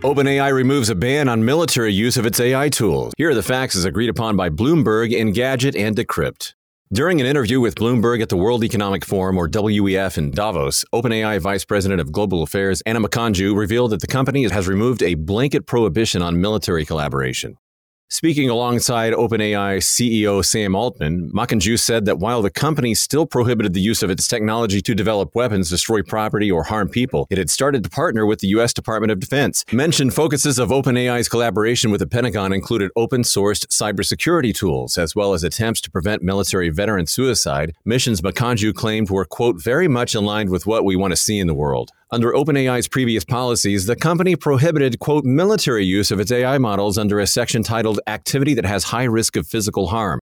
OpenAI 0.03 0.53
removes 0.53 0.91
a 0.91 0.95
ban 0.95 1.29
on 1.29 1.45
military 1.45 1.93
use 1.93 2.17
of 2.17 2.27
its 2.27 2.41
AI 2.41 2.69
tools. 2.69 3.13
Here 3.17 3.31
are 3.31 3.35
the 3.35 3.43
facts 3.43 3.77
as 3.77 3.85
agreed 3.85 4.11
upon 4.11 4.37
by 4.37 4.51
Bloomberg, 4.51 5.13
Engadget, 5.13 5.79
and 5.79 5.97
Decrypt. 5.97 6.55
During 6.93 7.21
an 7.21 7.27
interview 7.27 7.59
with 7.59 7.75
Bloomberg 7.75 8.23
at 8.23 8.29
the 8.29 8.37
World 8.37 8.63
Economic 8.63 9.05
Forum, 9.05 9.39
or 9.39 9.49
WEF, 9.49 10.19
in 10.19 10.31
Davos, 10.31 10.85
OpenAI 10.95 11.41
Vice 11.41 11.65
President 11.65 12.01
of 12.01 12.13
Global 12.13 12.45
Affairs 12.45 12.81
Anna 12.87 13.01
Makanju 13.01 13.57
revealed 13.57 13.91
that 13.91 14.01
the 14.01 14.07
company 14.07 14.49
has 14.49 14.69
removed 14.69 15.03
a 15.03 15.15
blanket 15.15 15.67
prohibition 15.67 16.23
on 16.23 16.41
military 16.41 16.85
collaboration. 16.85 17.59
Speaking 18.09 18.49
alongside 18.49 19.15
OpenAI 19.15 19.79
CEO 19.79 20.45
Sam 20.45 20.77
Altman, 20.77 21.29
Makanju 21.33 21.77
said 21.77 22.05
that 22.05 22.21
while 22.21 22.41
the 22.41 22.51
company 22.51 22.95
still 22.95 23.27
prohibited 23.27 23.75
the 23.75 23.81
use 23.81 24.01
of 24.01 24.11
its 24.11 24.29
technology 24.29 24.81
to 24.81 24.95
develop 24.95 25.35
weapons, 25.35 25.71
destroy 25.71 26.03
property, 26.03 26.49
or 26.49 26.63
harm 26.63 26.89
people, 26.89 27.27
it 27.31 27.37
had 27.37 27.51
started 27.51 27.83
to 27.83 27.91
partner 27.91 28.25
with 28.25 28.39
the 28.39 28.47
U.S. 28.49 28.73
Department 28.73 29.11
of 29.11 29.19
Defense. 29.19 29.65
Mentioned 29.73 30.15
focuses 30.15 30.61
of 30.61 30.69
OpenAI's 30.69 31.29
collaboration 31.29 31.91
with 31.91 31.99
the 31.99 32.07
Pentagon 32.07 32.53
included 32.53 32.93
open 32.95 33.23
sourced 33.23 33.67
cybersecurity 33.67 34.55
tools, 34.55 34.97
as 34.97 35.17
well 35.17 35.35
as 35.35 35.43
attempts 35.43 35.81
to 35.81 35.91
prevent 35.91 36.23
military 36.23 36.69
veteran 36.69 37.09
suicide, 37.09 37.75
missions 37.85 38.21
Makanju 38.21 38.73
claimed 38.73 39.11
were, 39.11 39.25
quote, 39.25 39.61
very 39.61 39.89
much 39.89 40.15
aligned 40.15 40.51
with 40.51 40.65
what 40.65 40.85
we 40.85 40.95
want 40.95 41.11
to 41.11 41.17
see 41.17 41.41
in 41.41 41.49
the 41.49 41.55
world. 41.55 41.91
Under 42.13 42.31
OpenAI's 42.31 42.87
previous 42.87 43.25
policies, 43.25 43.87
the 43.87 43.97
company 43.97 44.37
prohibited, 44.37 45.01
quote, 45.01 45.25
military 45.25 45.85
use 45.85 46.13
of 46.13 46.21
its 46.21 46.31
AI 46.31 46.57
models 46.57 46.99
under 46.99 47.19
a 47.19 47.27
section 47.27 47.65
titled 47.65 47.99
Activity 48.07 48.55
that 48.55 48.65
has 48.65 48.85
high 48.85 49.03
risk 49.03 49.35
of 49.35 49.49
physical 49.49 49.89
harm. 49.89 50.21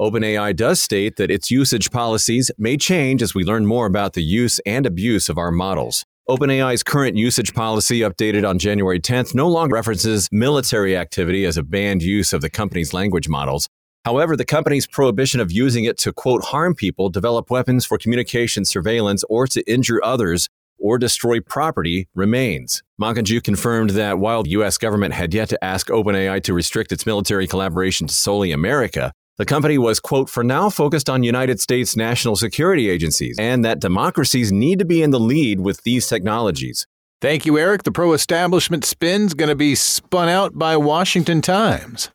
OpenAI 0.00 0.56
does 0.56 0.82
state 0.82 1.16
that 1.16 1.30
its 1.30 1.50
usage 1.50 1.90
policies 1.90 2.50
may 2.56 2.78
change 2.78 3.20
as 3.20 3.34
we 3.34 3.44
learn 3.44 3.66
more 3.66 3.84
about 3.84 4.14
the 4.14 4.22
use 4.22 4.60
and 4.64 4.86
abuse 4.86 5.28
of 5.28 5.36
our 5.36 5.50
models. 5.50 6.06
OpenAI's 6.26 6.82
current 6.82 7.18
usage 7.18 7.52
policy, 7.52 8.00
updated 8.00 8.48
on 8.48 8.58
January 8.58 8.98
10th, 8.98 9.34
no 9.34 9.46
longer 9.46 9.74
references 9.74 10.30
military 10.32 10.96
activity 10.96 11.44
as 11.44 11.58
a 11.58 11.62
banned 11.62 12.02
use 12.02 12.32
of 12.32 12.40
the 12.40 12.48
company's 12.48 12.94
language 12.94 13.28
models. 13.28 13.68
However, 14.06 14.38
the 14.38 14.44
company's 14.46 14.86
prohibition 14.86 15.40
of 15.40 15.52
using 15.52 15.84
it 15.84 15.98
to, 15.98 16.14
quote, 16.14 16.44
harm 16.46 16.74
people, 16.74 17.10
develop 17.10 17.50
weapons 17.50 17.84
for 17.84 17.98
communication 17.98 18.64
surveillance, 18.64 19.22
or 19.28 19.46
to 19.48 19.62
injure 19.70 20.02
others 20.02 20.48
or 20.78 20.98
destroy 20.98 21.40
property 21.40 22.08
remains. 22.14 22.82
Makanju 23.00 23.42
confirmed 23.42 23.90
that 23.90 24.18
while 24.18 24.42
the 24.42 24.50
U.S. 24.50 24.78
government 24.78 25.14
had 25.14 25.34
yet 25.34 25.48
to 25.50 25.64
ask 25.64 25.88
OpenAI 25.88 26.42
to 26.44 26.54
restrict 26.54 26.92
its 26.92 27.06
military 27.06 27.46
collaboration 27.46 28.06
to 28.06 28.14
solely 28.14 28.52
America, 28.52 29.12
the 29.38 29.44
company 29.44 29.76
was, 29.76 30.00
quote, 30.00 30.30
for 30.30 30.42
now 30.42 30.70
focused 30.70 31.10
on 31.10 31.22
United 31.22 31.60
States 31.60 31.96
national 31.96 32.36
security 32.36 32.88
agencies 32.88 33.36
and 33.38 33.64
that 33.64 33.80
democracies 33.80 34.50
need 34.50 34.78
to 34.78 34.84
be 34.84 35.02
in 35.02 35.10
the 35.10 35.20
lead 35.20 35.60
with 35.60 35.82
these 35.82 36.08
technologies. 36.08 36.86
Thank 37.20 37.44
you, 37.46 37.58
Eric. 37.58 37.82
The 37.82 37.92
pro 37.92 38.12
establishment 38.12 38.84
spin's 38.84 39.34
going 39.34 39.48
to 39.48 39.54
be 39.54 39.74
spun 39.74 40.28
out 40.28 40.58
by 40.58 40.76
Washington 40.76 41.42
Times. 41.42 42.10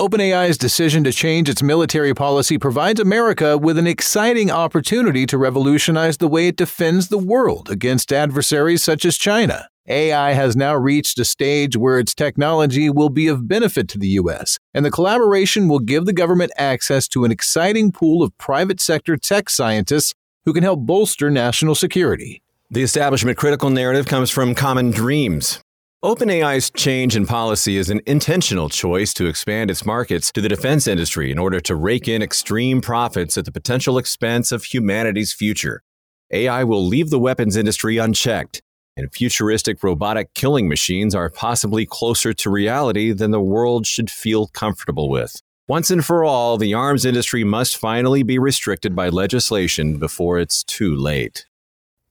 OpenAI's 0.00 0.56
decision 0.56 1.04
to 1.04 1.12
change 1.12 1.46
its 1.50 1.62
military 1.62 2.14
policy 2.14 2.56
provides 2.56 2.98
America 2.98 3.58
with 3.58 3.76
an 3.76 3.86
exciting 3.86 4.50
opportunity 4.50 5.26
to 5.26 5.36
revolutionize 5.36 6.16
the 6.16 6.26
way 6.26 6.46
it 6.46 6.56
defends 6.56 7.08
the 7.08 7.18
world 7.18 7.68
against 7.68 8.10
adversaries 8.10 8.82
such 8.82 9.04
as 9.04 9.18
China. 9.18 9.68
AI 9.86 10.32
has 10.32 10.56
now 10.56 10.74
reached 10.74 11.18
a 11.18 11.24
stage 11.26 11.76
where 11.76 11.98
its 11.98 12.14
technology 12.14 12.88
will 12.88 13.10
be 13.10 13.28
of 13.28 13.46
benefit 13.46 13.88
to 13.88 13.98
the 13.98 14.08
U.S., 14.08 14.58
and 14.72 14.86
the 14.86 14.90
collaboration 14.90 15.68
will 15.68 15.80
give 15.80 16.06
the 16.06 16.14
government 16.14 16.52
access 16.56 17.06
to 17.08 17.26
an 17.26 17.30
exciting 17.30 17.92
pool 17.92 18.22
of 18.22 18.36
private 18.38 18.80
sector 18.80 19.18
tech 19.18 19.50
scientists 19.50 20.14
who 20.46 20.54
can 20.54 20.62
help 20.62 20.80
bolster 20.80 21.30
national 21.30 21.74
security. 21.74 22.40
The 22.70 22.82
establishment 22.82 23.36
critical 23.36 23.68
narrative 23.68 24.06
comes 24.06 24.30
from 24.30 24.54
Common 24.54 24.92
Dreams. 24.92 25.60
OpenAI's 26.02 26.70
change 26.70 27.14
in 27.14 27.26
policy 27.26 27.76
is 27.76 27.90
an 27.90 28.00
intentional 28.06 28.70
choice 28.70 29.12
to 29.12 29.26
expand 29.26 29.70
its 29.70 29.84
markets 29.84 30.32
to 30.32 30.40
the 30.40 30.48
defense 30.48 30.86
industry 30.86 31.30
in 31.30 31.38
order 31.38 31.60
to 31.60 31.74
rake 31.74 32.08
in 32.08 32.22
extreme 32.22 32.80
profits 32.80 33.36
at 33.36 33.44
the 33.44 33.52
potential 33.52 33.98
expense 33.98 34.50
of 34.50 34.64
humanity's 34.64 35.34
future. 35.34 35.82
AI 36.30 36.64
will 36.64 36.86
leave 36.86 37.10
the 37.10 37.18
weapons 37.18 37.54
industry 37.54 37.98
unchecked, 37.98 38.62
and 38.96 39.12
futuristic 39.12 39.82
robotic 39.82 40.32
killing 40.32 40.70
machines 40.70 41.14
are 41.14 41.28
possibly 41.28 41.84
closer 41.84 42.32
to 42.32 42.48
reality 42.48 43.12
than 43.12 43.30
the 43.30 43.38
world 43.38 43.86
should 43.86 44.10
feel 44.10 44.46
comfortable 44.46 45.10
with. 45.10 45.42
Once 45.68 45.90
and 45.90 46.02
for 46.02 46.24
all, 46.24 46.56
the 46.56 46.72
arms 46.72 47.04
industry 47.04 47.44
must 47.44 47.76
finally 47.76 48.22
be 48.22 48.38
restricted 48.38 48.96
by 48.96 49.10
legislation 49.10 49.98
before 49.98 50.38
it's 50.38 50.64
too 50.64 50.96
late. 50.96 51.44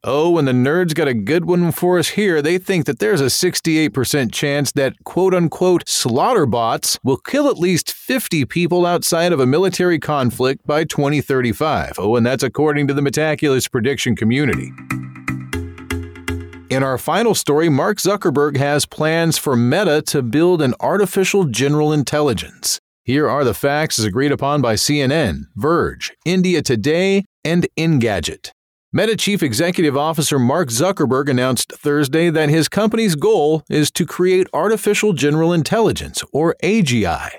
Oh, 0.06 0.38
and 0.38 0.48
the 0.48 0.54
nerds 0.54 0.94
got 0.94 1.10
a 1.10 1.14
good 1.14 1.44
one 1.44 1.74
for 1.74 2.00
us 2.00 2.10
here. 2.10 2.42
They 2.42 2.58
think 2.58 2.86
that 2.86 3.00
there's 3.00 3.20
a 3.20 3.26
68% 3.26 4.32
chance 4.32 4.72
that 4.72 4.94
quote 5.04 5.34
unquote 5.34 5.90
slaughter 5.90 6.46
bots 6.46 6.98
will 7.04 7.18
kill 7.18 7.50
at 7.50 7.58
least 7.58 7.92
50 7.92 8.46
people 8.46 8.86
outside 8.86 9.34
of 9.34 9.42
a 9.42 9.46
military 9.46 10.00
conflict 10.00 10.66
by 10.66 10.86
2035. 10.86 11.96
Oh, 11.98 12.16
and 12.16 12.26
that's 12.26 12.44
according 12.44 12.88
to 12.88 12.94
the 12.94 13.02
Metaculus 13.02 13.70
prediction 13.70 14.16
community. 14.16 14.72
In 16.74 16.82
our 16.82 16.98
final 16.98 17.36
story, 17.36 17.68
Mark 17.68 17.98
Zuckerberg 17.98 18.56
has 18.56 18.86
plans 18.86 19.38
for 19.38 19.58
Meta 19.58 20.02
to 20.04 20.22
build 20.22 20.62
an 20.62 20.76
artificial 20.80 21.44
general 21.44 21.92
intelligence. 21.92 22.80
Here 23.04 23.28
are 23.28 23.44
the 23.44 23.54
facts 23.54 24.00
as 24.00 24.06
agreed 24.06 24.32
upon 24.32 24.62
by 24.62 24.76
CNN, 24.76 25.48
Verge, 25.58 26.14
India 26.26 26.62
Today, 26.62 27.26
and 27.44 27.68
Engadget. 27.78 28.52
Meta 28.92 29.16
Chief 29.16 29.44
Executive 29.44 29.96
Officer 29.96 30.40
Mark 30.40 30.70
Zuckerberg 30.70 31.30
announced 31.30 31.72
Thursday 31.74 32.32
that 32.32 32.50
his 32.50 32.68
company's 32.68 33.14
goal 33.14 33.62
is 33.70 33.92
to 33.92 34.04
create 34.04 34.48
artificial 34.52 35.14
general 35.14 35.54
intelligence, 35.54 36.24
or 36.34 36.56
AGI, 36.64 37.30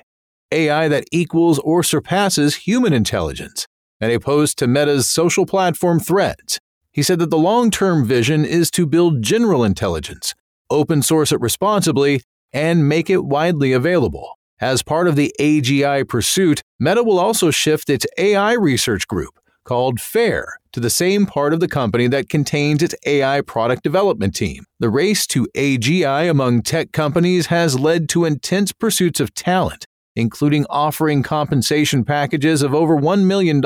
AI 0.52 0.86
that 0.86 1.06
equals 1.10 1.58
or 1.58 1.82
surpasses 1.82 2.54
human 2.54 2.92
intelligence. 2.92 3.66
In 4.00 4.12
a 4.12 4.20
post 4.20 4.58
to 4.58 4.68
Meta's 4.68 5.10
social 5.10 5.44
platform 5.44 5.98
Threads, 5.98 6.60
he 6.92 7.02
said 7.02 7.18
that 7.18 7.30
the 7.30 7.36
long 7.36 7.72
term 7.72 8.06
vision 8.06 8.44
is 8.44 8.70
to 8.70 8.86
build 8.86 9.20
general 9.20 9.64
intelligence, 9.64 10.36
open 10.70 11.02
source 11.02 11.32
it 11.32 11.40
responsibly, 11.40 12.22
and 12.52 12.88
make 12.88 13.10
it 13.10 13.24
widely 13.24 13.72
available. 13.72 14.38
As 14.60 14.84
part 14.84 15.08
of 15.08 15.16
the 15.16 15.34
AGI 15.40 16.06
pursuit, 16.06 16.62
Meta 16.78 17.02
will 17.02 17.18
also 17.18 17.50
shift 17.50 17.90
its 17.90 18.06
AI 18.18 18.52
research 18.52 19.08
group, 19.08 19.39
called 19.64 20.00
FAIR, 20.00 20.58
to 20.72 20.80
the 20.80 20.90
same 20.90 21.26
part 21.26 21.52
of 21.52 21.60
the 21.60 21.68
company 21.68 22.06
that 22.08 22.28
contains 22.28 22.82
its 22.82 22.94
AI 23.06 23.40
product 23.40 23.82
development 23.82 24.34
team. 24.34 24.64
The 24.78 24.90
race 24.90 25.26
to 25.28 25.46
AGI 25.54 26.30
among 26.30 26.62
tech 26.62 26.92
companies 26.92 27.46
has 27.46 27.78
led 27.78 28.08
to 28.10 28.24
intense 28.24 28.72
pursuits 28.72 29.20
of 29.20 29.34
talent, 29.34 29.86
including 30.16 30.66
offering 30.70 31.22
compensation 31.22 32.04
packages 32.04 32.62
of 32.62 32.74
over 32.74 32.96
$1 32.96 33.24
million. 33.24 33.60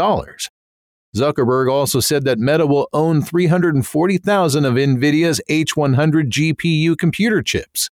Zuckerberg 1.14 1.70
also 1.70 2.00
said 2.00 2.24
that 2.24 2.38
Meta 2.38 2.66
will 2.66 2.88
own 2.92 3.22
340,000 3.22 4.64
of 4.64 4.74
NVIDIA's 4.74 5.40
H100 5.48 6.28
GPU 6.28 6.98
computer 6.98 7.40
chips, 7.40 7.88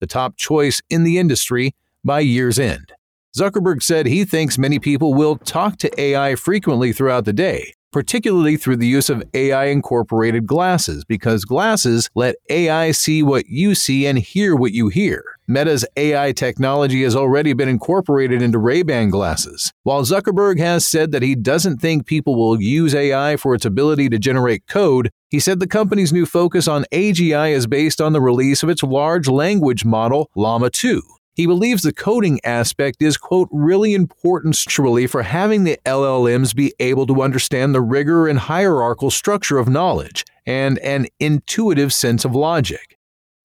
the 0.00 0.06
top 0.06 0.36
choice 0.36 0.82
in 0.90 1.02
the 1.02 1.18
industry 1.18 1.74
by 2.04 2.20
year's 2.20 2.58
end. 2.58 2.92
Zuckerberg 3.36 3.82
said 3.82 4.06
he 4.06 4.24
thinks 4.24 4.56
many 4.56 4.78
people 4.78 5.12
will 5.12 5.36
talk 5.36 5.76
to 5.78 6.00
AI 6.00 6.36
frequently 6.36 6.94
throughout 6.94 7.26
the 7.26 7.34
day, 7.34 7.74
particularly 7.92 8.56
through 8.56 8.76
the 8.76 8.86
use 8.86 9.10
of 9.10 9.22
AI 9.34 9.66
incorporated 9.66 10.46
glasses, 10.46 11.04
because 11.04 11.44
glasses 11.44 12.08
let 12.14 12.36
AI 12.48 12.92
see 12.92 13.22
what 13.22 13.44
you 13.46 13.74
see 13.74 14.06
and 14.06 14.18
hear 14.18 14.56
what 14.56 14.72
you 14.72 14.88
hear. 14.88 15.22
Meta's 15.46 15.84
AI 15.98 16.32
technology 16.32 17.02
has 17.02 17.14
already 17.14 17.52
been 17.52 17.68
incorporated 17.68 18.40
into 18.40 18.58
Ray-Ban 18.58 19.10
glasses. 19.10 19.70
While 19.82 20.04
Zuckerberg 20.04 20.58
has 20.58 20.86
said 20.86 21.12
that 21.12 21.22
he 21.22 21.34
doesn't 21.34 21.76
think 21.76 22.06
people 22.06 22.36
will 22.36 22.58
use 22.58 22.94
AI 22.94 23.36
for 23.36 23.54
its 23.54 23.66
ability 23.66 24.08
to 24.08 24.18
generate 24.18 24.66
code, 24.66 25.10
he 25.28 25.40
said 25.40 25.60
the 25.60 25.66
company's 25.66 26.10
new 26.10 26.24
focus 26.24 26.66
on 26.66 26.86
AGI 26.90 27.50
is 27.50 27.66
based 27.66 28.00
on 28.00 28.14
the 28.14 28.20
release 28.22 28.62
of 28.62 28.70
its 28.70 28.82
large 28.82 29.28
language 29.28 29.84
model, 29.84 30.30
Llama 30.34 30.70
2. 30.70 31.02
He 31.36 31.44
believes 31.44 31.82
the 31.82 31.92
coding 31.92 32.40
aspect 32.44 33.02
is, 33.02 33.18
quote, 33.18 33.50
really 33.52 33.92
important 33.92 34.56
structurally 34.56 35.06
for 35.06 35.22
having 35.22 35.64
the 35.64 35.78
LLMs 35.84 36.56
be 36.56 36.72
able 36.80 37.06
to 37.08 37.20
understand 37.20 37.74
the 37.74 37.82
rigor 37.82 38.26
and 38.26 38.38
hierarchical 38.38 39.10
structure 39.10 39.58
of 39.58 39.68
knowledge 39.68 40.24
and 40.46 40.78
an 40.78 41.08
intuitive 41.20 41.92
sense 41.92 42.24
of 42.24 42.34
logic. 42.34 42.96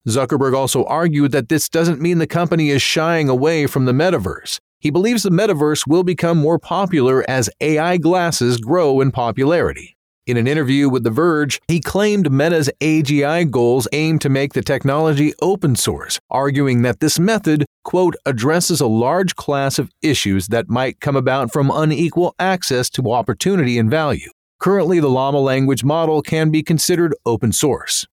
Zuckerberg 0.08 0.56
also 0.56 0.84
argued 0.86 1.32
that 1.32 1.50
this 1.50 1.68
doesn't 1.68 2.00
mean 2.00 2.16
the 2.16 2.26
company 2.26 2.70
is 2.70 2.80
shying 2.80 3.28
away 3.28 3.66
from 3.66 3.84
the 3.84 3.92
metaverse. 3.92 4.58
He 4.80 4.88
believes 4.88 5.22
the 5.22 5.28
metaverse 5.30 5.86
will 5.86 6.02
become 6.02 6.38
more 6.38 6.58
popular 6.58 7.22
as 7.28 7.50
AI 7.60 7.98
glasses 7.98 8.56
grow 8.56 9.02
in 9.02 9.12
popularity. 9.12 9.98
In 10.24 10.36
an 10.36 10.46
interview 10.46 10.88
with 10.88 11.02
The 11.02 11.10
Verge, 11.10 11.60
he 11.66 11.80
claimed 11.80 12.30
Meta's 12.30 12.70
AGI 12.80 13.50
goals 13.50 13.88
aim 13.90 14.20
to 14.20 14.28
make 14.28 14.52
the 14.52 14.62
technology 14.62 15.34
open 15.42 15.74
source, 15.74 16.20
arguing 16.30 16.82
that 16.82 17.00
this 17.00 17.18
method, 17.18 17.66
quote, 17.82 18.14
addresses 18.24 18.80
a 18.80 18.86
large 18.86 19.34
class 19.34 19.80
of 19.80 19.90
issues 20.00 20.46
that 20.46 20.68
might 20.68 21.00
come 21.00 21.16
about 21.16 21.52
from 21.52 21.72
unequal 21.74 22.36
access 22.38 22.88
to 22.90 23.10
opportunity 23.10 23.78
and 23.78 23.90
value. 23.90 24.30
Currently, 24.60 25.00
the 25.00 25.10
Llama 25.10 25.40
language 25.40 25.82
model 25.82 26.22
can 26.22 26.52
be 26.52 26.62
considered 26.62 27.16
open 27.26 27.50
source. 27.50 28.06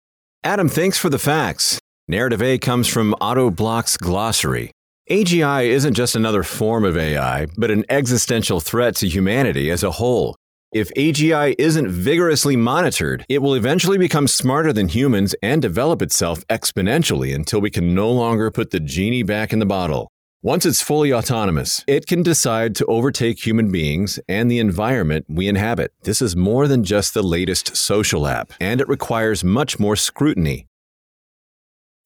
Adam, 0.45 0.69
thanks 0.69 0.99
for 0.99 1.11
the 1.11 1.19
facts. 1.19 1.81
Narrative 2.07 2.41
A 2.41 2.57
comes 2.57 2.87
from 2.87 3.17
Autoblock's 3.21 3.97
glossary. 3.97 4.71
AGI 5.11 5.67
isn't 5.67 5.95
just 5.95 6.15
another 6.15 6.45
form 6.45 6.85
of 6.85 6.97
AI, 6.97 7.49
but 7.59 7.73
an 7.73 7.85
existential 7.89 8.61
threat 8.61 8.95
to 8.97 9.09
humanity 9.09 9.73
as 9.73 9.83
a 9.83 9.91
whole. 9.91 10.37
If 10.73 10.93
AGI 10.95 11.55
isn't 11.59 11.89
vigorously 11.89 12.57
monitored, 12.57 13.25
it 13.29 13.41
will 13.41 13.55
eventually 13.55 13.99
become 13.99 14.27
smarter 14.27 14.73
than 14.73 14.89
humans 14.89 15.33
and 15.41 15.63
develop 15.63 16.03
itself 16.03 16.45
exponentially 16.49 17.33
until 17.33 17.61
we 17.61 17.71
can 17.71 17.95
no 17.95 18.11
longer 18.11 18.51
put 18.51 18.73
the 18.73 18.81
genie 18.81 19.23
back 19.23 19.53
in 19.53 19.61
the 19.61 19.67
bottle. 19.67 20.11
Once 20.43 20.67
it's 20.67 20.83
fully 20.83 21.13
autonomous, 21.13 21.85
it 21.87 22.07
can 22.07 22.23
decide 22.23 22.75
to 22.75 22.85
overtake 22.87 23.47
human 23.47 23.71
beings 23.71 24.19
and 24.29 24.51
the 24.51 24.59
environment 24.59 25.25
we 25.29 25.47
inhabit. 25.47 25.93
This 26.03 26.21
is 26.21 26.35
more 26.35 26.67
than 26.67 26.83
just 26.83 27.15
the 27.15 27.23
latest 27.23 27.77
social 27.77 28.27
app, 28.27 28.53
and 28.61 28.81
it 28.81 28.89
requires 28.89 29.45
much 29.45 29.79
more 29.79 29.95
scrutiny. 29.95 30.67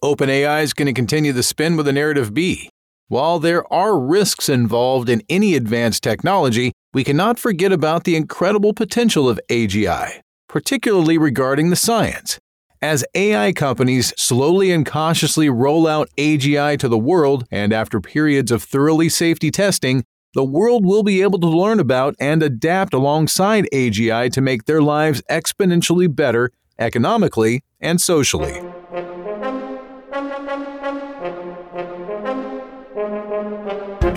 OpenAI 0.05 0.63
is 0.63 0.75
going 0.75 0.87
to 0.87 0.93
continue 0.93 1.33
the 1.33 1.43
spin 1.43 1.77
with 1.77 1.89
a 1.89 1.93
narrative 1.93 2.35
B. 2.35 2.69
While 3.09 3.39
there 3.39 3.71
are 3.73 3.99
risks 3.99 4.49
involved 4.49 5.09
in 5.09 5.23
any 5.29 5.55
advanced 5.55 6.03
technology, 6.03 6.73
we 6.93 7.05
cannot 7.05 7.39
forget 7.39 7.73
about 7.73 8.05
the 8.05 8.17
incredible 8.17 8.73
potential 8.73 9.29
of 9.29 9.41
AGI, 9.49 10.21
particularly 10.49 11.19
regarding 11.19 11.71
the 11.71 11.77
science. 11.77 12.39
As 12.83 13.05
AI 13.15 13.53
companies 13.53 14.13
slowly 14.17 14.73
and 14.73 14.87
cautiously 14.87 15.51
roll 15.51 15.87
out 15.87 16.09
AGI 16.17 16.79
to 16.79 16.89
the 16.89 16.99
world, 16.99 17.45
and 17.51 17.73
after 17.73 18.01
periods 18.01 18.51
of 18.51 18.63
thoroughly 18.63 19.09
safety 19.09 19.51
testing, 19.51 20.05
the 20.35 20.45
world 20.45 20.87
will 20.87 21.03
be 21.03 21.23
able 21.23 21.39
to 21.41 21.47
learn 21.47 21.79
about 21.79 22.15
and 22.19 22.43
adapt 22.43 22.95
alongside 22.95 23.69
AGI 23.73 24.33
to 24.33 24.41
make 24.41 24.65
their 24.65 24.81
lives 24.81 25.23
exponentially 25.31 26.15
better 26.15 26.53
economically 26.79 27.63
and 27.81 28.01
socially. 28.01 28.63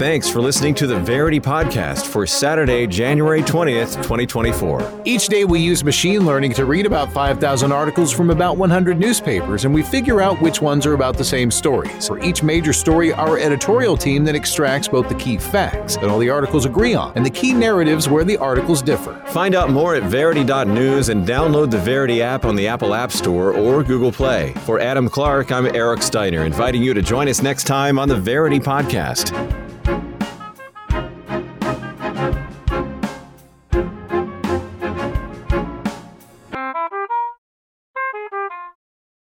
Thanks 0.03 0.29
for 0.29 0.41
listening 0.41 0.75
to 0.75 0.85
the 0.85 0.99
Verity 0.99 1.39
Podcast 1.39 2.07
for 2.07 2.27
Saturday, 2.27 2.85
January 2.87 3.41
20th, 3.41 3.95
2024. 4.03 5.03
Each 5.05 5.29
day 5.29 5.45
we 5.45 5.61
use 5.61 5.81
machine 5.81 6.25
learning 6.25 6.51
to 6.55 6.65
read 6.65 6.85
about 6.85 7.13
5,000 7.13 7.71
articles 7.71 8.11
from 8.11 8.29
about 8.29 8.57
100 8.57 8.99
newspapers, 8.99 9.63
and 9.63 9.73
we 9.73 9.81
figure 9.81 10.19
out 10.19 10.41
which 10.41 10.61
ones 10.61 10.85
are 10.85 10.93
about 10.93 11.17
the 11.17 11.23
same 11.23 11.49
stories. 11.49 12.05
For 12.05 12.21
each 12.21 12.43
major 12.43 12.73
story, 12.73 13.13
our 13.13 13.39
editorial 13.39 13.95
team 13.95 14.25
then 14.25 14.35
extracts 14.35 14.89
both 14.89 15.07
the 15.07 15.15
key 15.15 15.37
facts 15.37 15.95
that 15.95 16.09
all 16.09 16.19
the 16.19 16.29
articles 16.29 16.65
agree 16.65 16.95
on 16.95 17.13
and 17.15 17.25
the 17.25 17.29
key 17.29 17.53
narratives 17.53 18.09
where 18.09 18.25
the 18.25 18.35
articles 18.35 18.81
differ. 18.81 19.13
Find 19.27 19.55
out 19.55 19.69
more 19.69 19.95
at 19.95 20.03
Verity.news 20.03 21.07
and 21.07 21.25
download 21.25 21.71
the 21.71 21.79
Verity 21.79 22.21
app 22.21 22.43
on 22.43 22.57
the 22.57 22.67
Apple 22.67 22.93
App 22.93 23.13
Store 23.13 23.53
or 23.53 23.85
Google 23.85 24.11
Play. 24.11 24.51
For 24.65 24.81
Adam 24.81 25.07
Clark, 25.07 25.53
I'm 25.53 25.73
Eric 25.73 26.01
Steiner, 26.01 26.43
inviting 26.43 26.83
you 26.83 26.93
to 26.93 27.01
join 27.01 27.29
us 27.29 27.41
next 27.41 27.63
time 27.63 27.97
on 27.97 28.09
the 28.09 28.17
Verity 28.17 28.59
Podcast. 28.59 29.72